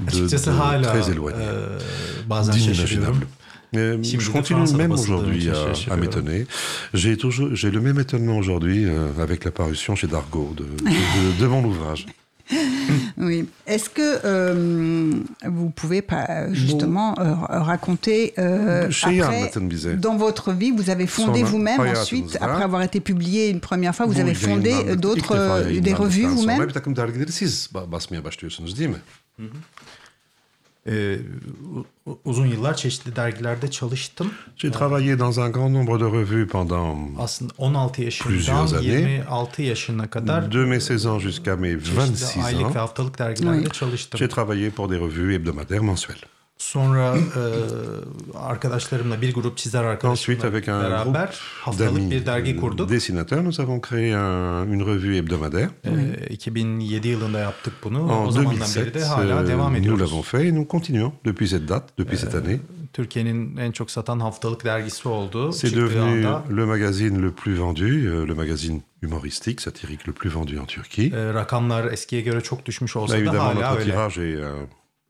[0.00, 1.44] de, de très éloigné,
[2.56, 3.22] e, şaşırıyorum.
[3.76, 6.46] Euh, je continue même aujourd'hui à, à m'étonner.
[6.94, 11.40] J'ai toujours, j'ai le même étonnement aujourd'hui euh, avec la parution chez Dargaud de, de,
[11.40, 12.06] de mon ouvrage.
[13.18, 13.46] oui.
[13.66, 15.12] Est-ce que euh,
[15.44, 19.50] vous pouvez pas justement euh, raconter euh, après,
[19.96, 24.06] dans votre vie, vous avez fondé vous-même ensuite, après avoir été publié une première fois,
[24.06, 26.68] vous avez fondé d'autres des revues vous-même
[29.40, 29.46] Ee,
[32.24, 34.30] uzun yıllar çeşitli dergilerde çalıştım.
[34.56, 40.52] J'ai travaillé dans un grand nombre de revues pendant Aslında 16 yaşından 26 yaşına kadar
[40.52, 42.74] de mes 16 ans jusqu'à mes 26 aylık ans.
[42.74, 43.72] ve haftalık dergilerde oui.
[43.72, 44.18] çalıştım.
[44.18, 46.37] J'ai travaillé pour des revues hebdomadaires mensuelles.
[46.58, 47.42] Sonra e,
[48.38, 52.90] arkadaşlarımla bir grup çizer arkadaşlarımla beraber haftalık bir dergi kurduk.
[52.90, 55.70] Dessinateurs, nous avons créé un, une revue hebdomadaire.
[55.84, 57.98] E, 2007 yılında yaptık bunu.
[57.98, 60.00] En o zamandan 2007, beri de hala devam ediyoruz.
[60.00, 62.60] Nous l'avons fait et nous continuons depuis cette date, depuis e, cette année.
[62.92, 65.52] Türkiye'nin en çok satan haftalık dergisi oldu.
[65.52, 66.44] C'est devenu anda.
[66.56, 71.12] le magazine le plus vendu, euh, le magazine humoristique, satirique le plus vendu en Turquie.
[71.14, 73.84] E, rakamlar eskiye göre çok düşmüş olsa da hala öyle.
[73.84, 74.42] Tirage est,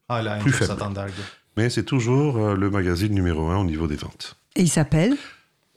[0.08, 1.22] en çok satan dergi.
[1.56, 4.36] Mais c'est toujours euh, le magazine numéro un au niveau des ventes.
[4.56, 5.16] Et il s'appelle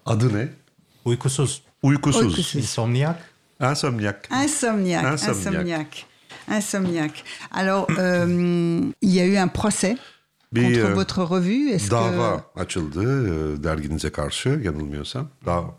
[0.06, 0.50] Adonai.
[1.06, 1.64] Uykusuz.
[1.84, 2.56] Uykusuz.
[2.56, 3.18] Insomniac.
[3.60, 4.28] Insomniac.
[4.32, 5.06] Insomniac.
[5.28, 6.06] Insomniac.
[6.48, 7.24] Insomniac.
[7.52, 9.96] Alors, euh, il y a eu un procès
[10.54, 11.70] contre euh, votre revue.
[11.70, 12.62] Est-ce dava que...
[12.62, 15.30] açıldı derginize karşı yanılmıyorsam.
[15.46, 15.76] Dava.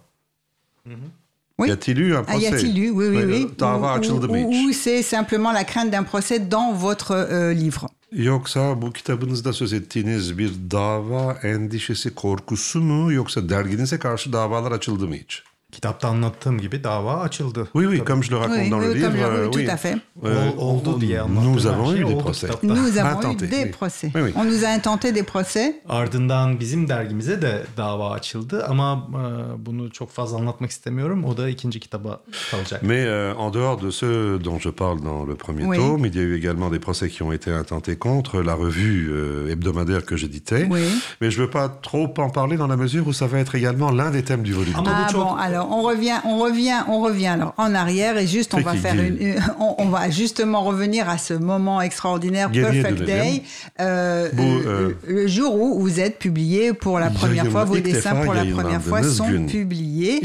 [1.59, 1.69] Oui.
[1.69, 2.49] Y a-t-il eu un procès?
[2.49, 2.91] Ah, y a-t-il eu?
[2.91, 3.47] Oui, oui, oui.
[3.59, 3.99] Dava?
[3.99, 7.89] Ou c'est simplement la crainte d'un procès dans votre euh, livre?
[8.13, 15.09] Yoksa bu kitabınızda söz ettiğiniz bir dava endişesi, korkusu mu yoksa derginize karşı davalar açıldı
[15.09, 15.43] mı hiç?
[15.73, 17.69] Kitapta anlattığım gibi dava açıldı.
[17.75, 19.09] Oui, oui, comme je le raconte oui, dans oui, le livre.
[19.45, 19.97] Oui, tout à fait.
[20.25, 22.49] Euh, oldu diye anlattığım Nous avons eu des procès.
[22.63, 24.11] Nous avons eu des procès.
[24.15, 24.33] Oui, oui.
[24.37, 25.81] On nous a intenté des procès.
[25.89, 31.25] Ardından bizim dergimize de dava açıldı ama e, bunu çok fazla anlatmak istemiyorum.
[31.25, 32.83] O da ikinci kitaba kalacak.
[32.83, 35.77] Mais euh, en dehors de ceux dont je parle dans le premier oui.
[35.77, 39.11] tome, il y a eu également des procès qui ont été intentés contre la revue
[39.11, 40.67] euh, hebdomadaire que j'éditais.
[40.71, 40.81] Oui.
[41.21, 43.91] Mais je veux pas trop en parler dans la mesure où ça va être également
[43.91, 44.75] l'un des thèmes du volume.
[44.77, 48.61] Ah, bon, alors on revient, on revient, on revient alors en arrière et juste on
[48.61, 53.43] va faire une, on, on, va justement revenir à ce moment extraordinaire Perfect Day,
[53.81, 58.15] euh, Bu, euh, le jour où vous êtes publié pour la première fois, vos dessins
[58.25, 60.21] pour la première fois sont publiés.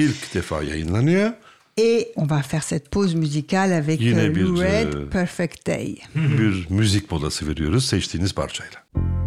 [1.80, 5.98] Et on va faire cette pause musicale avec euh, Lou Red, Perfect Day.
[6.16, 9.27] Bir müzik molası veriyoruz seçtiğiniz parçayla.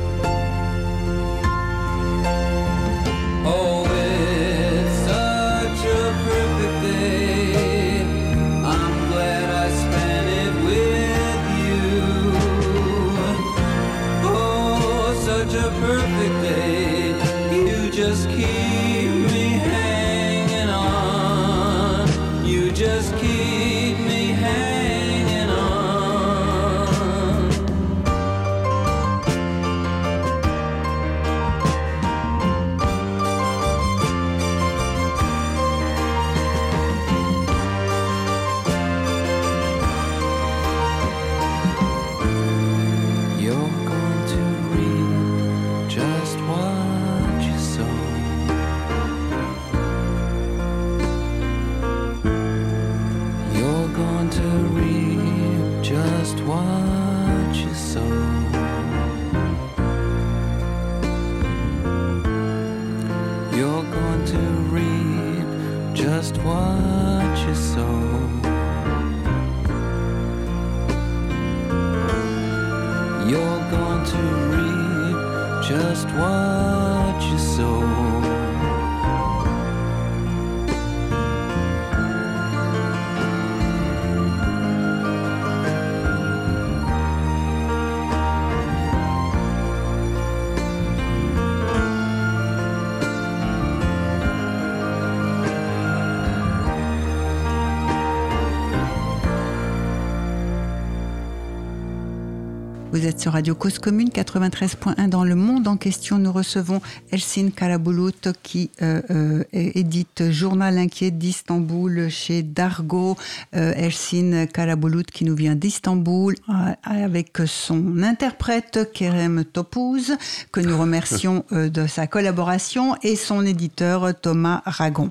[103.11, 106.17] Êtes sur Radio Cause Commune 93.1 dans le monde en question.
[106.17, 106.79] Nous recevons
[107.11, 113.17] Elsin Karabulut qui euh, euh, édite Journal inquiet d'Istanbul chez Dargo.
[113.53, 116.35] Euh, Elsin Karabulut qui nous vient d'Istanbul
[116.83, 120.15] avec son interprète Kerem Topuz
[120.53, 125.09] que nous remercions euh, de sa collaboration et son éditeur Thomas Ragon.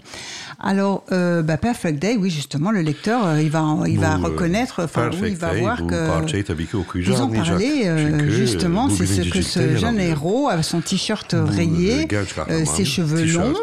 [0.58, 5.32] Alors, bah, Perfect Day, oui justement, le lecteur il va, il va reconnaître, enfin oui,
[5.32, 10.48] il va voir que vous en parlez euh, justement, c'est ce que ce jeune héros
[10.48, 12.06] avec son t-shirt rayé,
[12.48, 13.54] euh, ses cheveux longs,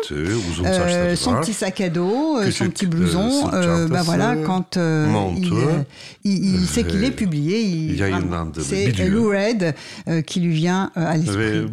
[0.65, 3.49] euh, son petit sac à dos, son petit blouson.
[3.89, 5.39] bah voilà, quand montre,
[6.23, 7.97] il, il, il sait qu'il est publié, il,
[8.61, 8.91] c'est.
[9.07, 9.75] Lou Red
[10.25, 11.67] qui lui vient à l'esprit.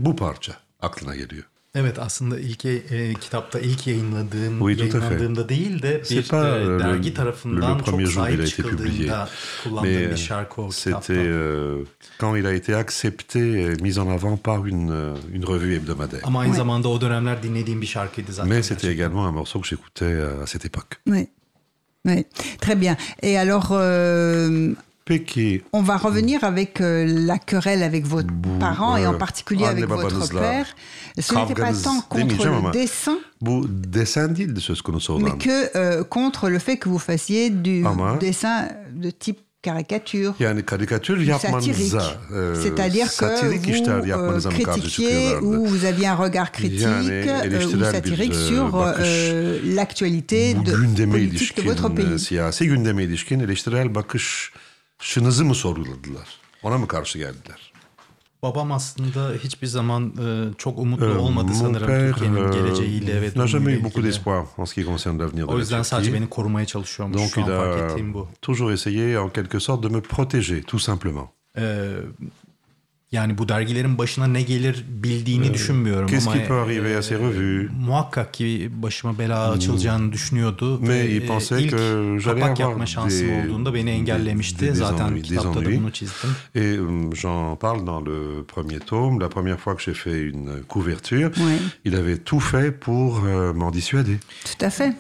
[1.77, 5.03] Evet aslında ilk e, kitapta ilk yayınladığım Oui, tout à fait.
[5.03, 8.35] yayınlandığımda değil de bir pas, e, euh, dergi le- tarafından le premier çok jour où
[8.35, 8.97] il a sahip été publié.
[8.97, 9.29] çıkıldığında
[9.65, 11.13] kullandığım Mais bir şarkı o c'était kitapta.
[11.15, 11.87] euh,
[12.21, 16.23] quand il a été accepté et mis en avant par une, euh, une revue hebdomadaire.
[16.25, 18.49] Ama aynı zamanda o dönemler dinlediğim bir şarkıydı zaten.
[18.53, 20.93] Mais c'était également un morceau que j'écoutais à à cette époque.
[21.09, 21.27] Oui.
[22.07, 22.25] Oui,
[22.61, 22.97] très bien.
[23.23, 24.75] Et alors, euh,
[25.07, 28.23] Peki, on va revenir avec euh, la querelle avec vos
[28.59, 30.67] parents et en euh, particulier avec votre père.
[31.19, 36.05] Ce n'était pas tant contre le dessin, bu desen değildi söz konusu mais que euh,
[36.05, 40.35] contre le fait que vous fassiez du Ama- dessin de type caricature.
[40.39, 41.29] Yani karikatür satirique.
[41.29, 48.33] yapmanıza, e, C'est-à-dire que vous critiquiez ou vous aviez un regard critique Yani ou satirique
[48.33, 48.95] bir, sur
[49.65, 52.19] l'actualité de, politique de votre pays.
[52.19, 53.95] siyasi gündeme ilişkin eleştirel
[55.05, 56.29] bakışınızı mı sorguladılar?
[56.63, 57.73] Ona mı karşı geldiler?
[58.43, 63.71] Babam aslında hiçbir zaman e, çok umutlu Euh, olmadı sanırım père Türkiye'nin geleceğiyle ve durumuyla
[63.71, 64.05] eu beaucoup ilgili.
[64.13, 67.17] d'espoir en ce qui concerne l'avenir de O yüzden sadece beni korumaya çalışıyormuş.
[67.19, 68.29] Donc Şu an fark ettiğim bu.
[68.43, 71.29] toujours essayé en quelque sorte de me protéger, tout simplement.
[71.57, 71.91] Ee,
[73.15, 77.19] yani bu dergilerin başına ne gelir bildiğini düşünmüyorum Qu'est-ce ama qui peut arriver à ces
[77.21, 77.71] revues?
[77.87, 80.79] muhakkak ki başıma bela açılacağını düşünüyordu.
[80.81, 84.65] Mais Ve, il e, pensait ilk que kapak yapma şansım des- olduğunda beni engellemişti.
[84.65, 85.81] des- des Zaten ennuis, des kitapta da ennuis.
[85.81, 86.31] bunu çizdim.
[86.55, 86.79] Et
[87.21, 89.21] j'en parle dans le premier tome.
[89.21, 91.59] La première fois que j'ai fait une couverture, Ouais.
[91.85, 94.17] il avait tout fait pour euh, m'en dissuader.
[94.45, 94.93] Tout à fait.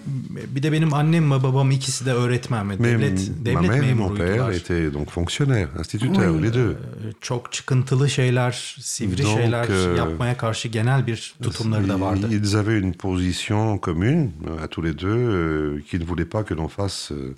[0.55, 3.95] Bir de benim annem ve babam ikisi de öğretmen ve devlet, ma devlet mère et
[3.95, 4.49] mon memuruydular.
[4.51, 6.71] père étaient donc fonctionnaires, instituteurs, les deux.
[6.73, 12.29] Ee, Çok çıkıntılı şeyler, sivri Donc, şeyler euh, yapmaya karşı genel bir tutumları da vardı.
[12.31, 16.45] Ils avaient une position commune euh, à tous les deux, euh, qui ne voulaient pas
[16.45, 17.35] que l'on fasse euh,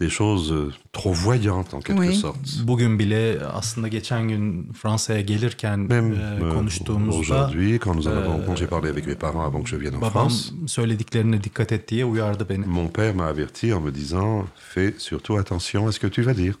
[0.00, 0.54] des choses
[0.92, 2.14] trop voyantes en quelque Oui.
[2.14, 2.66] sorte.
[2.66, 8.46] Bugün bile aslında geçen gün Fransa'ya gelirken Même e, konuştuğumuzda aujourd'hui, quand nous en avons,
[8.46, 11.72] quand j'ai parlé avec mes parents avant que je vienne en babam France, söylediklerine dikkat
[11.72, 12.66] et diye uyardı beni.
[12.66, 16.34] mon père m'a averti en me disant Fais surtout attention à ce que tu vas
[16.34, 16.54] dire.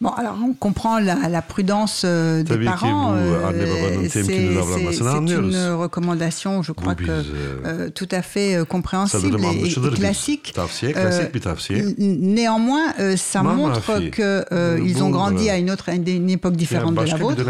[0.00, 3.14] Bon, alors on comprend la, la prudence euh, des parents.
[3.14, 4.58] Euh, c'est une
[5.72, 7.04] recommandation, je crois que
[7.64, 10.52] euh, tout à fait compréhensible et, et classique.
[11.98, 17.42] néanmoins, ça montre qu'ils ont grandi à une autre une époque différente de la vôtre.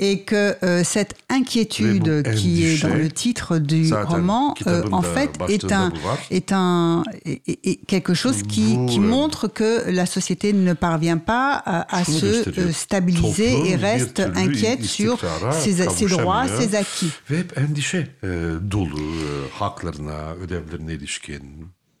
[0.00, 4.54] Et que cette inquiétude qui est dans le titre du roman,
[4.90, 5.92] en fait, est un,
[6.30, 12.04] est un est, quelque chose qui, qui montre que la société ne parvient pas à,
[12.04, 15.20] se euh, stabiliser et reste inquiète sur
[15.52, 17.10] ses, ses droits, ses acquis.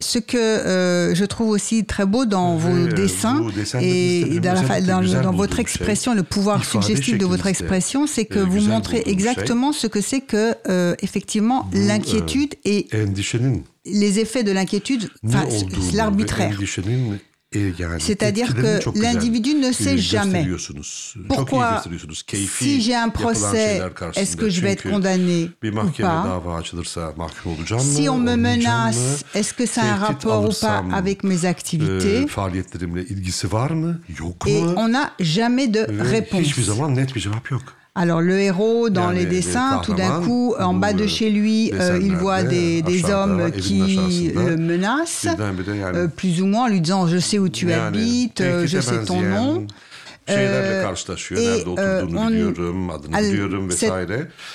[0.00, 3.46] Ce que euh, je trouve aussi très beau dans vos dessins
[3.80, 8.38] et dans, la, dans, dans votre expression, le pouvoir suggestif de votre expression, c'est que
[8.38, 12.88] vous montrez exactement ce que c'est que, euh, effectivement, l'inquiétude et
[13.86, 15.08] les effets de l'inquiétude,
[15.92, 16.58] l'arbitraire.
[18.00, 20.46] C'est-à-dire que l'individu ne sait jamais.
[21.28, 21.82] Pourquoi,
[22.58, 23.80] si j'ai un procès,
[24.16, 25.50] est-ce que je vais être condamné
[25.84, 26.42] ou pas
[27.80, 32.26] Si on me menace, est-ce que ça a un rapport ou pas avec mes activités
[34.46, 36.42] Et on n'a jamais de réponse.
[37.96, 42.00] Alors le héros dans les dessins, tout d'un coup, en bas de chez lui, euh,
[42.02, 45.28] il voit des, des hommes qui le menacent,
[45.94, 49.04] euh, plus ou moins en lui disant je sais où tu habites, euh, je sais
[49.04, 49.66] ton nom.
[50.30, 50.82] Euh,
[51.78, 52.00] euh,
[53.70, 53.90] cette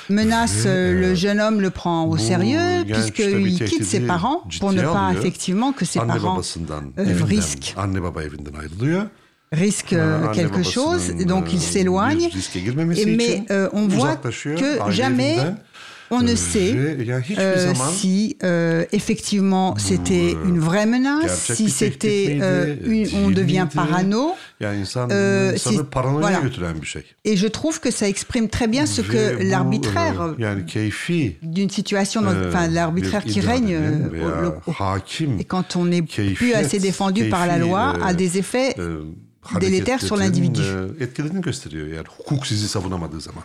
[0.10, 5.12] menace, le jeune homme le prend au sérieux puisqu'il quitte ses parents pour ne pas
[5.18, 6.42] effectivement que ses parents
[6.98, 7.74] risquent
[9.52, 9.96] risque
[10.34, 12.30] quelque chose, donc il s'éloigne.
[13.06, 15.38] Mais euh, on voit que jamais
[16.12, 16.76] on ne sait
[17.38, 22.40] euh, si euh, effectivement c'était une vraie menace, si c'était
[23.14, 24.34] on devient parano.
[24.62, 25.56] Euh,
[26.20, 26.42] voilà.
[27.24, 30.36] Et je trouve que ça exprime très bien ce que l'arbitraire
[31.42, 33.78] d'une situation, enfin l'arbitraire qui règne,
[35.40, 38.76] et quand on n'est plus assez défendu par la loi, a des effets
[39.56, 40.62] délétère sur l'individu.
[41.00, 43.44] etkilediğini gösteriyor yani hukuk sizi savunamadığı zaman.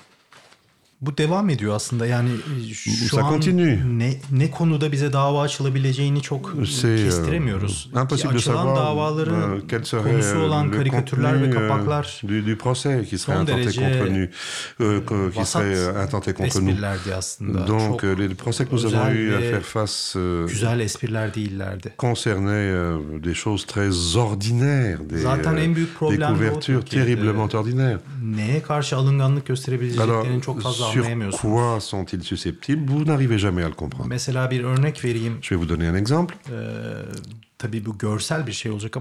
[1.01, 2.07] Bu devam ediyor aslında.
[2.07, 2.31] Yani
[2.71, 6.63] e, şu Ça an ne, ne konuda bize dava açılabileceğini çok e,
[7.05, 7.91] kestiremiyoruz.
[8.01, 9.63] Impossible Açılan davaların
[10.03, 14.29] konusu olan karikatürler ve kapaklar du, du procès qui serait intenté contre nous,
[14.81, 16.75] euh, qui serait intenté contre nous.
[17.19, 17.69] aslında.
[17.69, 21.93] Donc les procès que nous avons eu à faire face euh, güzel espriler değillerdi.
[21.97, 28.01] concernaient euh, des choses très ordinaires, des, Zaten en büyük problem des couvertures terriblement ordinaires.
[28.23, 31.07] Neye karşı alınganlık gösterebileceklerinin çok fazla sur
[31.41, 32.89] quoi sont-ils susceptibles?
[32.91, 34.09] Vous n'arrivez jamais à le comprendre.
[34.15, 36.37] Je vais vous donner un exemple.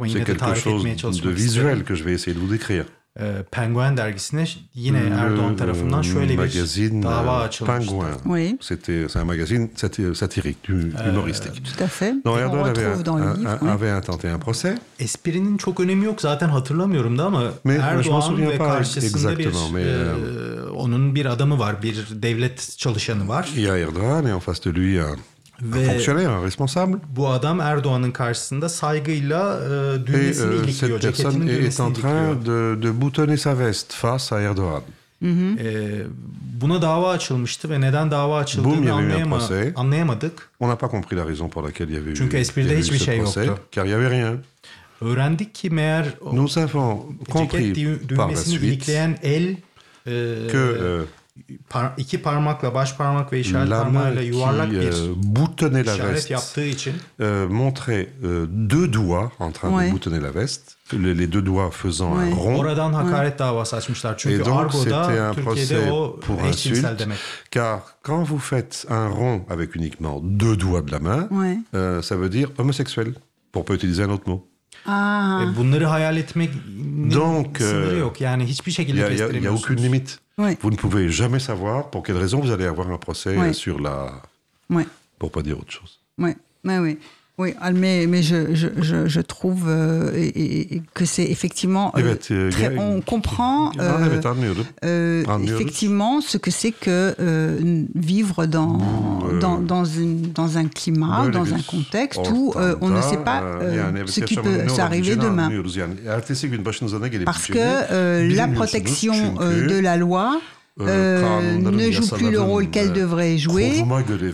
[0.05, 0.19] Isterim.
[0.19, 0.55] C'est quelque
[0.99, 2.85] chose de visuel que je vais essayer de vous décrire.
[3.19, 7.91] Ee, Penguen dergisine yine Erdoğan tarafından şöyle bir dava açılmıştı.
[7.91, 8.13] Penguen.
[8.25, 8.57] Oui.
[8.61, 9.69] C'était c'est un magazine
[10.13, 11.59] satirique, humoristique.
[11.59, 12.13] Ee, tout à fait.
[12.25, 14.77] Donc Erdoğan avait, un, un, avait intenté un procès.
[14.99, 20.71] Esprinin çok önemi yok zaten hatırlamıyorum da ama mais, Erdoğan ve karşısında bir mais, e,
[20.75, 23.49] onun bir adamı var, bir devlet çalışanı var.
[23.55, 25.17] Il y a Erdoğan et en face de lui un
[25.63, 26.97] Ve fonctionnaire, un responsable.
[27.15, 32.83] Bu adam Erdoğan'ın karşısında saygıyla e, düğmesini et, ilikliyor, ceketinin düğmesini est en train de,
[32.83, 34.81] de boutonner sa veste face à Erdoğan.
[35.21, 35.59] Hı hı.
[35.59, 36.01] E,
[36.61, 39.39] buna dava açılmıştı ve neden dava açıldığını anlayama,
[39.75, 40.49] anlayamadık.
[40.59, 43.17] On n'a pas compris la raison pour laquelle il y avait Çünkü espride hiçbir şey
[43.17, 43.63] procès, yoktu.
[43.71, 44.37] Car il y avait rien.
[45.01, 47.01] Öğrendik ki meğer Nous avons
[47.31, 51.03] compris ceket düğmesini ilikleyen el e, que euh,
[51.69, 56.33] par, iki parmakla baş parmak ve işaret parmağıyla yuvarlak bir euh, boutonner la işaret veste,
[56.33, 59.87] yaptığı için euh, montrait euh, deux doigts en train ouais.
[59.87, 62.31] de boutonner la veste les, les deux doigts faisant ouais.
[62.31, 62.59] un rond.
[62.59, 63.39] Oradan hakaret ouais.
[63.39, 64.17] davası açmışlar.
[64.17, 67.17] Çünkü Et donc, Argo'da Türkiye'de o pour insulte, demek.
[67.51, 71.57] Car quand vous faites un rond avec uniquement deux doigts de la main, ouais.
[71.73, 73.13] euh, ça veut dire homosexuel,
[73.51, 74.52] pour pas utiliser un autre mot.
[74.85, 75.43] Ah.
[75.43, 76.49] E bunları hayal etmek
[77.13, 78.21] Donc, sınırı yok.
[78.21, 79.35] Yani hiçbir şekilde kestiremiyorsunuz.
[79.35, 80.11] Il n'y a aucune limite.
[80.37, 80.57] Oui.
[80.61, 83.53] Vous ne pouvez jamais savoir pour quelle raison vous allez avoir un procès oui.
[83.53, 84.21] sur la...
[84.69, 84.83] Oui.
[85.19, 85.99] Pour pas dire autre chose.
[86.17, 86.31] Oui,
[86.63, 86.97] oui, oui.
[87.39, 91.91] Oui, mais, mais je, je, je, je trouve euh, et, et que c'est effectivement.
[91.97, 92.01] Euh,
[92.51, 94.21] très, on comprend euh,
[94.85, 95.23] euh,
[95.55, 98.77] effectivement ce que c'est que euh, vivre dans,
[99.41, 103.41] dans, dans, une, dans un climat, dans un contexte où on ne sait pas
[104.05, 105.49] ce qui peut s'arriver demain.
[107.25, 109.33] Parce que la protection
[109.69, 110.39] de la loi
[110.81, 113.83] euh, ne joue plus le rôle qu'elle devrait jouer,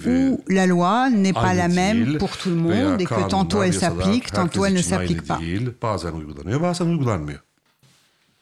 [0.08, 3.74] où la loi n'est pas la même pour tout le monde et que tantôt elle
[3.74, 5.40] s'applique, tantôt elle ne s'applique pas.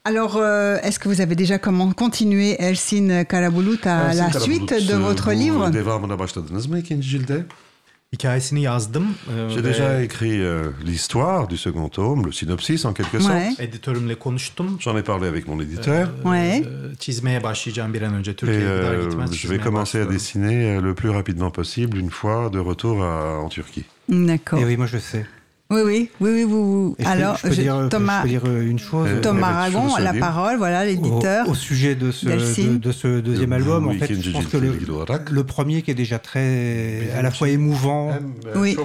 [0.04, 4.94] Alors, euh, est-ce que vous avez déjà comment continué Elsin Karabulut à la suite de
[4.96, 5.70] votre livre?
[9.50, 13.34] J'ai déjà écrit euh, l'histoire du second tome, le synopsis en quelque sorte.
[14.80, 16.10] J'en ai parlé avec mon éditeur.
[16.24, 16.64] Ouais.
[18.50, 23.04] Et euh, je vais commencer à dessiner le plus rapidement possible une fois de retour
[23.04, 23.84] à- en Turquie.
[24.08, 24.60] D'accord.
[24.60, 25.26] Et oui, moi je sais.
[25.70, 28.46] Oui, oui, oui, oui, je peux- Alors, je peux, je- dire, Thomas, je peux dire
[28.62, 29.10] une chose.
[29.12, 31.46] Euh, Thomas Aragon, la parole, voilà, l'éditeur.
[31.48, 34.56] Au, au sujet de ce, de, de ce deuxième album, en fait, je pense que
[34.58, 34.78] le,
[35.30, 38.12] le premier qui est déjà très, à la fois émouvant
[38.56, 38.78] Oui.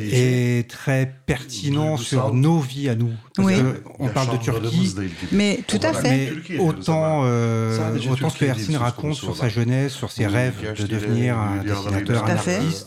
[0.00, 3.10] et très pertinent sur nos vies à nous.
[3.38, 3.54] Oui.
[3.98, 4.94] on parle de Turquie,
[5.32, 6.10] Mais tout à fait.
[6.10, 7.78] mais autant, euh,
[8.10, 11.56] autant ce que Hercine raconte sur sa jeunesse, sur ses rêves de devenir un
[11.90, 12.26] dessinateur, un
[12.60, 12.86] artiste,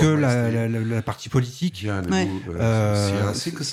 [0.00, 1.86] que la, la- la- la partie politique.
[2.10, 2.28] Ouais.
[2.60, 3.32] Euh,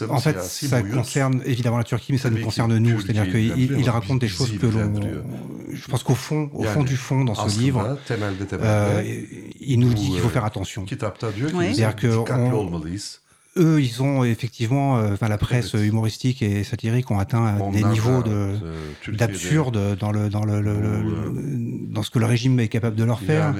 [0.10, 0.38] en fait,
[0.68, 3.00] ça concerne évidemment la Turquie, mais ça nous concerne nous.
[3.02, 4.94] C'est-à-dire qu'il il raconte des choses que l'on.
[5.72, 7.98] Je pense qu'au fond, au fond du fond, dans ce livre,
[8.66, 9.04] euh,
[9.60, 10.84] il nous dit qu'il faut faire attention.
[11.54, 11.66] Oui.
[11.76, 12.70] C'est-à-dire que on-
[13.58, 18.22] eux, ils ont effectivement, euh, enfin, la presse humoristique et satirique ont atteint des niveaux
[18.24, 18.56] de
[19.18, 22.96] d'absurde dans le dans le, le- le- le- dans ce que le régime est capable
[22.96, 23.54] de leur faire.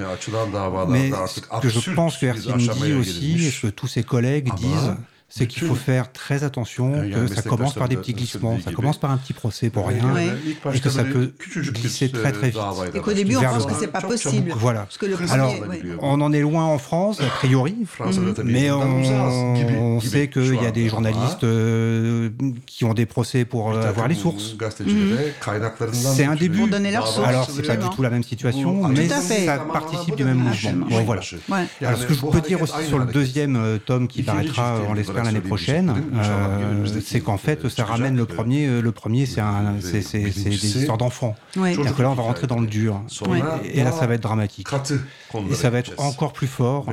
[0.92, 2.26] Mais ce que je pense que
[2.56, 4.94] nous dit aussi, et ce que tous ses collègues disent,
[5.36, 8.98] c'est qu'il faut faire très attention, que ça commence par des petits glissements, ça commence
[8.98, 10.14] par un petit procès pour rien,
[10.72, 11.32] et que ça peut
[11.72, 12.60] glisser très très vite.
[12.94, 14.52] Et qu'au début, on pense que c'est pas possible.
[14.56, 14.80] Voilà.
[14.82, 15.54] Parce que le premier, Alors,
[16.00, 17.74] on en est loin en France, a priori,
[18.44, 22.30] mais on, sait qu'il y a des journalistes euh,
[22.66, 24.56] qui ont des procès pour euh, avoir les sources.
[25.92, 26.58] C'est un début.
[26.58, 27.26] Pour donner leurs sources.
[27.26, 30.86] Alors, c'est pas du tout la même situation, mais ça participe du même mouvement.
[30.88, 31.22] Bon, voilà.
[31.80, 34.94] Alors, ce que je peux dire aussi sur le deuxième euh, tome qui paraîtra, on
[34.94, 38.66] l'espère, l'année prochaine, euh, c'est qu'en fait, ça ramène le premier.
[38.66, 39.42] euh, Le premier, c'est
[40.18, 41.36] des histoires d'enfants.
[41.54, 43.00] C'est-à-dire que là, on va rentrer dans le dur.
[43.26, 43.40] Ouais.
[43.64, 44.68] Et, là, ça va être dramatique.
[45.50, 46.86] Et ça va être encore plus fort.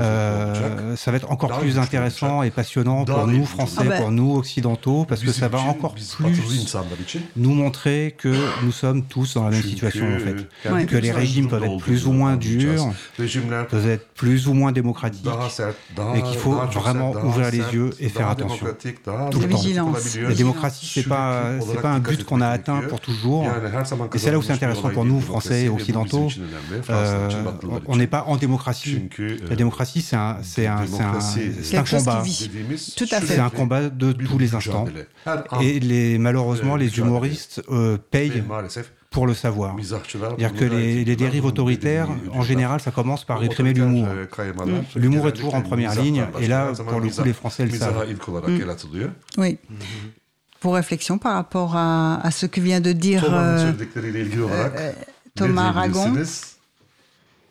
[0.00, 5.04] Euh, ça va être encore plus intéressant et passionnant pour nous, Français, pour nous, Occidentaux,
[5.08, 6.18] parce que ça va encore plus
[7.36, 10.70] nous montrer que nous sommes tous dans la même situation, en fait.
[10.70, 10.86] Ouais.
[10.86, 12.92] Que les régimes peuvent être plus ou moins durs,
[13.68, 15.26] peuvent être plus ou moins démocratiques,
[16.14, 18.66] et qu'il faut vraiment ouvrir les yeux et faire attention.
[19.30, 19.92] Tout le La temps.
[20.28, 23.46] La démocratie, c'est pas, c'est pas un but qu'on a atteint pour toujours.
[24.14, 26.28] Et c'est là où c'est intéressant pour nous, Français et Occidentaux.
[26.90, 27.28] Euh,
[27.86, 29.08] on n'est pas en démocratie.
[29.48, 32.22] La démocratie, c'est un, c'est un, c'est un, combat.
[32.96, 33.34] Tout à fait.
[33.34, 34.86] C'est un combat de tous les instants.
[35.60, 38.42] Et les, malheureusement, les humoristes euh, payent
[39.14, 39.76] pour le savoir.
[39.80, 44.08] C'est-à-dire que les, les dérives autoritaires, en général, ça commence par réprimer l'humour.
[44.96, 48.04] L'humour est toujours en première ligne, et là, pour le coup, les Français le savent.
[49.38, 49.58] Oui.
[50.60, 54.92] Pour réflexion par rapport à, à ce que vient de dire euh, euh,
[55.36, 56.14] Thomas Aragon.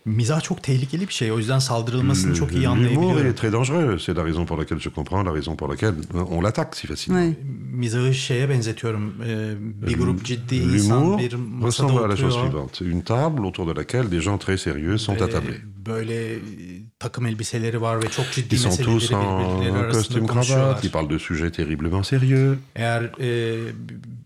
[0.06, 1.32] Mizah çok tehlikeli bir şey.
[1.32, 4.06] O yüzden saldırılmasını çok iyi L'humour est très dangereux.
[4.06, 5.96] C'est la raison pour laquelle je comprends, la raison pour laquelle
[6.32, 7.26] on l'attaque si facilement.
[7.26, 7.36] Ouais.
[7.72, 9.14] Mizahı şeye benzetiyorum.
[9.28, 9.54] Ee,
[9.88, 12.86] bir grup ciddi insan L'humour bir masada ressemble à la chose suivante.
[12.86, 15.62] Une table autour de laquelle des gens très sérieux sont attablés.
[15.86, 16.40] böyle e,
[17.00, 20.66] takım elbiseleri var ve çok ciddi Ils sont meseleleri tous en birbirleri arasında costume konuşuyorlar.
[20.68, 22.56] cravate, ils parlent de sujets terriblement sérieux.
[22.76, 23.60] Eğer e,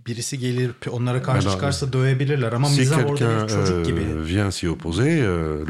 [0.07, 3.85] birisi gelir onlara karşı Alors, çıkarsa dövebilirler ama Si mizah orada quelqu'un bir çocuk euh,
[3.85, 4.01] gibi.
[4.27, 5.65] vient s'y opposer, euh,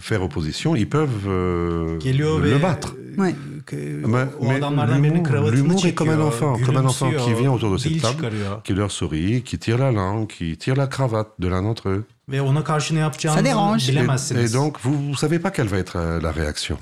[0.00, 2.88] faire opposition, ils peuvent euh, Geliyor le ve battre.
[3.18, 3.34] Ouais.
[3.72, 3.76] e,
[4.06, 7.10] Mais, o mais adamlardan birinin l'humour kravatını est comme un çekiyor, enfant, comme un enfant
[7.24, 8.62] qui vient autour de cette table, çıkarıyor.
[8.64, 12.04] qui leur sourit, qui tire la langue, qui tire la cravate de l'un d'entre eux.
[12.28, 13.88] Ve ona karşı ne Ça yapacağınızı dérange.
[13.90, 16.78] Et, et donc, vous ne savez pas quelle va être la réaction.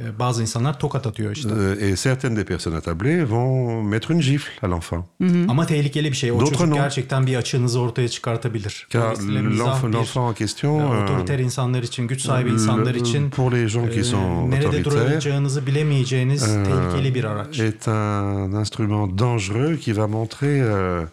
[0.00, 1.48] E, Bazı insanlar tokat atıyor işte.
[1.50, 5.04] Euh, et certaines des personnes attablées vont mettre une gifle à l'enfant.
[5.48, 6.32] Ama tehlikeli bir şey.
[6.32, 6.74] O D'autres çocuk non.
[6.78, 8.86] gerçekten bir açığınızı ortaya çıkartabilir.
[8.90, 13.30] Car Dolayısıyla mizah l'enfant en question, euh, otoriter insanlar için, güç sahibi insanlar le- için
[13.30, 17.58] pour les gens qui sont nerede duracağınızı bilemeyeceğiniz euh, tehlikeli bir araç.
[17.60, 21.06] est un instrument dangereux qui va montrer euh,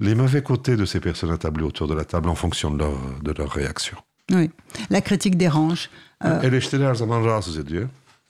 [0.00, 2.94] les mauvais côtés de ces personnes attablées autour de la table en fonction de leur,
[3.24, 3.98] de leur réaction.
[4.32, 4.50] Oui.
[4.90, 5.88] La critique dérange.
[6.24, 6.40] Euh,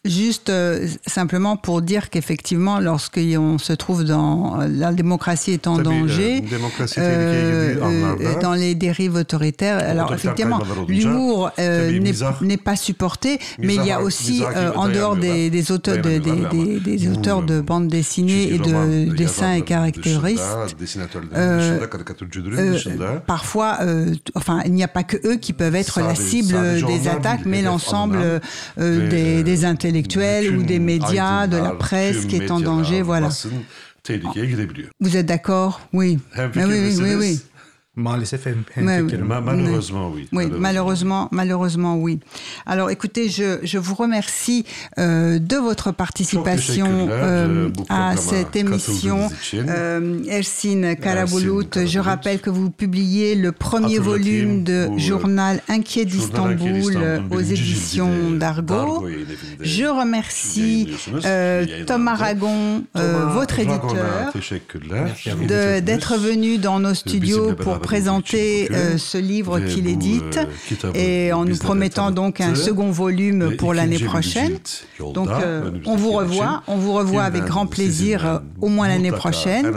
[0.07, 5.89] Juste euh, simplement pour dire qu'effectivement, lorsqu'on se trouve dans la démocratie est en Tabii,
[5.91, 6.43] danger,
[6.97, 12.01] euh, euh, dans les dérives autoritaires, alors effectivement, l'humour euh,
[12.41, 16.81] n'est pas supporté, mais il y a aussi, euh, en dehors des, auteurs, de- des,
[16.81, 19.91] des- auteurs bandes dessinées et de dessins et euh,
[21.37, 26.15] euh, dışında parfois, euh, enfin, il n'y a pas que eux qui peuvent être la
[26.15, 28.17] cible des attaques, mais l'ensemble
[28.79, 32.61] euh, des, des, euh, des intellectuels ou des médias, de la presse qui est en
[32.61, 33.29] danger, voilà.
[35.01, 35.81] Vous êtes d'accord?
[35.93, 36.19] Oui.
[36.37, 37.41] Hem oui, oui, oui, oui.
[37.97, 40.29] Maalesef hem, Malheureusement, oui.
[40.31, 42.21] Oui, malheureusement, malheureusement, oui.
[42.65, 44.65] Alors, écoutez, je, je vous remercie
[44.99, 49.29] euh, de votre participation euh, à cette émission.
[49.55, 56.97] Euh, Ersin Karabulut, je rappelle que vous publiez le premier volume de Journal Inquiet d'Istanbul
[57.33, 59.05] aux éditions d'Argo.
[59.61, 60.95] Je remercie
[61.89, 64.33] Thomas Aragon, votre éditeur,
[65.83, 70.39] d'être venu dans nos studios pour présenter euh, ce livre qu'il édite.
[70.85, 74.59] euh, et en nous promettant donc un second volume pour l'année prochaine.
[75.15, 79.73] Donc euh, on vous revoit, on vous revoit avec grand plaisir au moins l'année prochaine.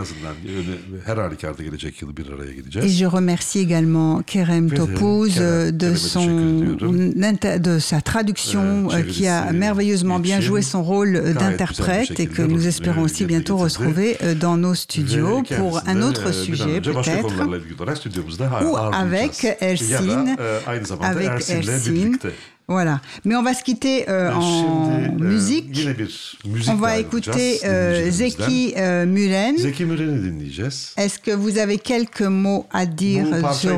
[2.82, 10.39] Et je remercie également Kerem Topuz de son de sa traduction qui a merveilleusement bien
[10.39, 15.82] joué son rôle d'interprète et que nous espérons aussi bientôt retrouver dans nos studios pour
[15.88, 17.92] un autre sujet peut-être
[18.63, 20.35] ou avec Ersin,
[21.01, 22.11] avec Ersin.
[22.67, 23.01] Voilà.
[23.25, 25.77] Mais on va se quitter euh, en musique.
[26.69, 29.57] On va écouter euh, Zeki euh, Müren.
[29.57, 30.93] Zeki Müren'i dinleyeceğiz.
[30.97, 33.77] Est-ce que vous avez quelques mots à dire sur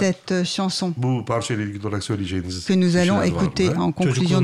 [0.00, 0.92] cette chanson?
[0.92, 4.42] Que nous allons écouter en conclusion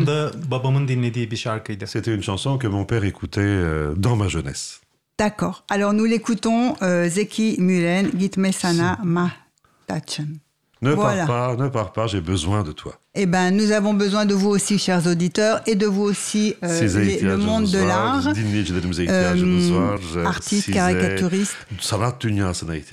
[1.86, 3.62] C'était une chanson que mon père écoutait
[3.96, 4.80] dans ma jeunesse.
[5.20, 5.64] D'accord.
[5.68, 10.38] Alors nous l'écoutons, euh, Zeki Mulen, Gitme Sana Mahtachen.
[10.80, 12.94] Ne pars pas, ne pars pas, j'ai besoin de toi.
[13.14, 17.20] Eh ben, nous avons besoin de vous aussi, chers auditeurs, et de vous aussi, euh,
[17.20, 21.54] le monde de l'art, euh, artistes, caricaturistes,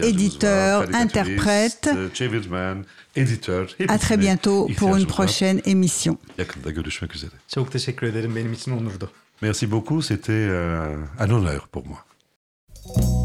[0.04, 1.90] éditeurs, interprètes.
[3.88, 6.18] À très bientôt pour une prochaine émission.
[9.42, 10.50] Merci beaucoup, c'était
[11.20, 12.04] un honneur pour moi.
[12.96, 13.17] you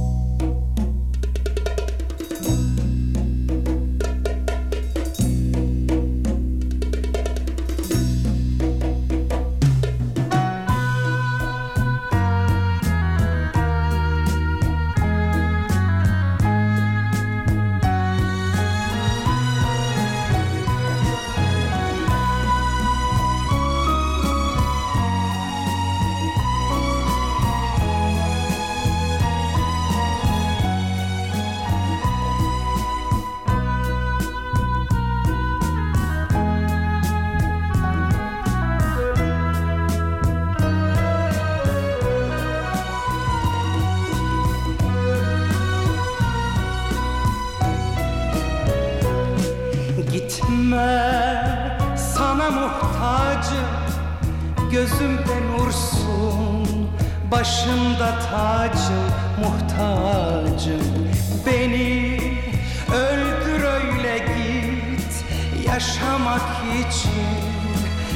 [66.33, 67.12] yaşamak için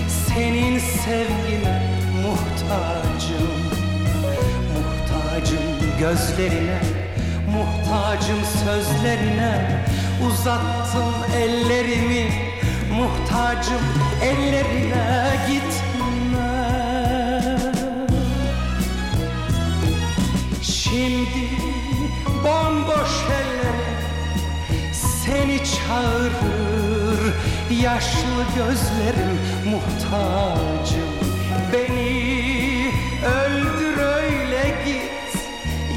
[0.08, 1.82] Senin sevgine
[2.22, 3.48] muhtacım.
[4.74, 6.80] Muhtacım gözlerine
[7.52, 9.84] muhtacım sözlerine
[10.28, 12.30] Uzattım ellerimi.
[12.92, 13.82] Muhtacım
[14.22, 15.82] ellerine git
[20.62, 21.48] Şimdi
[22.44, 23.76] bomboş eller
[24.92, 26.75] seni çağırır
[27.70, 31.10] Yaşlı gözlerim muhtacım.
[31.72, 32.92] Beni
[33.26, 35.40] öldür öyle git.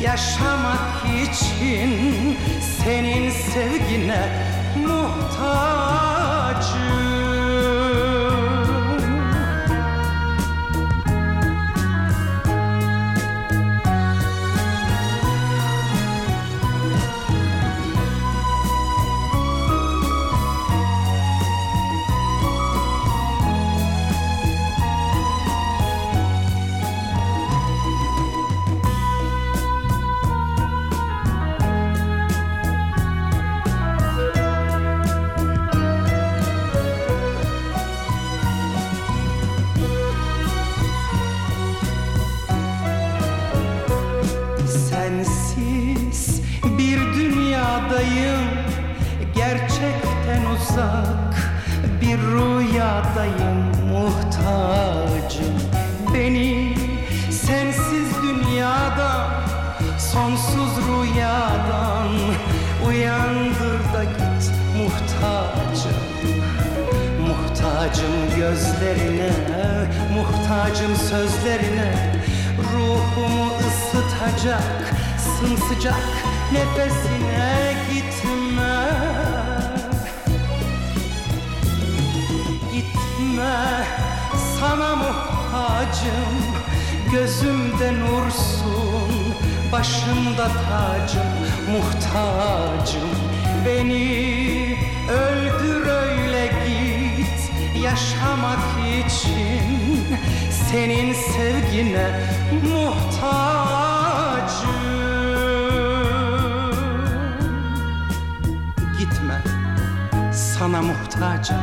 [0.04, 2.38] Yaşamak için
[2.84, 4.30] senin sevgine
[4.88, 6.10] muhtacım
[68.40, 69.32] gözlerine
[70.14, 72.16] Muhtacım sözlerine.
[72.74, 76.04] Ruhumu ısıtacak sımsıcak
[76.54, 78.86] nefesine gitme.
[82.74, 83.86] Gitme
[84.60, 86.60] sana muhtacım
[87.12, 89.10] Gözümde nursun
[89.72, 93.10] başımda tacım Muhtacım
[93.66, 94.78] beni
[95.12, 97.52] öldür öyle git
[97.84, 98.60] Yaşamak
[99.06, 100.18] için
[100.72, 102.30] senin sevgine
[102.64, 103.10] muhtacım
[109.00, 109.44] Gitme
[110.34, 111.58] sana muhtacım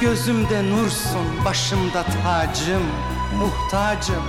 [0.00, 2.82] Gözümde nursun, başımda tacım,
[3.38, 4.22] muhtacım.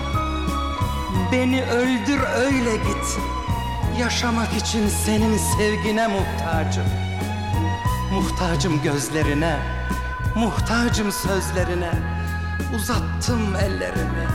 [1.32, 3.20] Beni öldür öyle git.
[4.00, 6.86] Yaşamak için senin sevgine muhtacım.
[8.12, 9.58] Muhtacım gözlerine,
[10.36, 11.92] muhtacım sözlerine.
[12.76, 14.28] Uzattım ellerimi,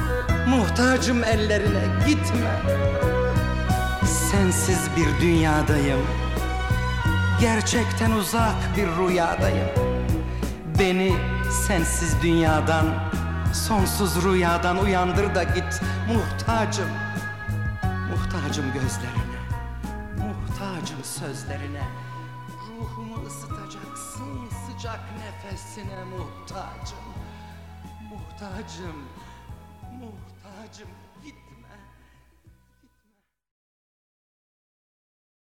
[0.48, 2.62] muhtacım ellerine gitme.
[4.30, 6.06] Sensiz bir dünyadayım.
[7.40, 9.68] Gerçekten uzak bir rüyadayım.
[10.78, 11.16] Beni
[11.66, 12.86] sensiz dünyadan,
[13.52, 15.80] sonsuz rüyadan uyandır da git
[16.14, 16.88] muhtacım.
[18.10, 19.25] Muhtacım gözlerine,
[21.26, 21.88] sözlerine.
[22.68, 27.06] Ruhumu ısıtacaksın sıcak nefesine muhtacım.
[28.10, 29.02] Muhtacım,
[30.00, 30.88] muhtacım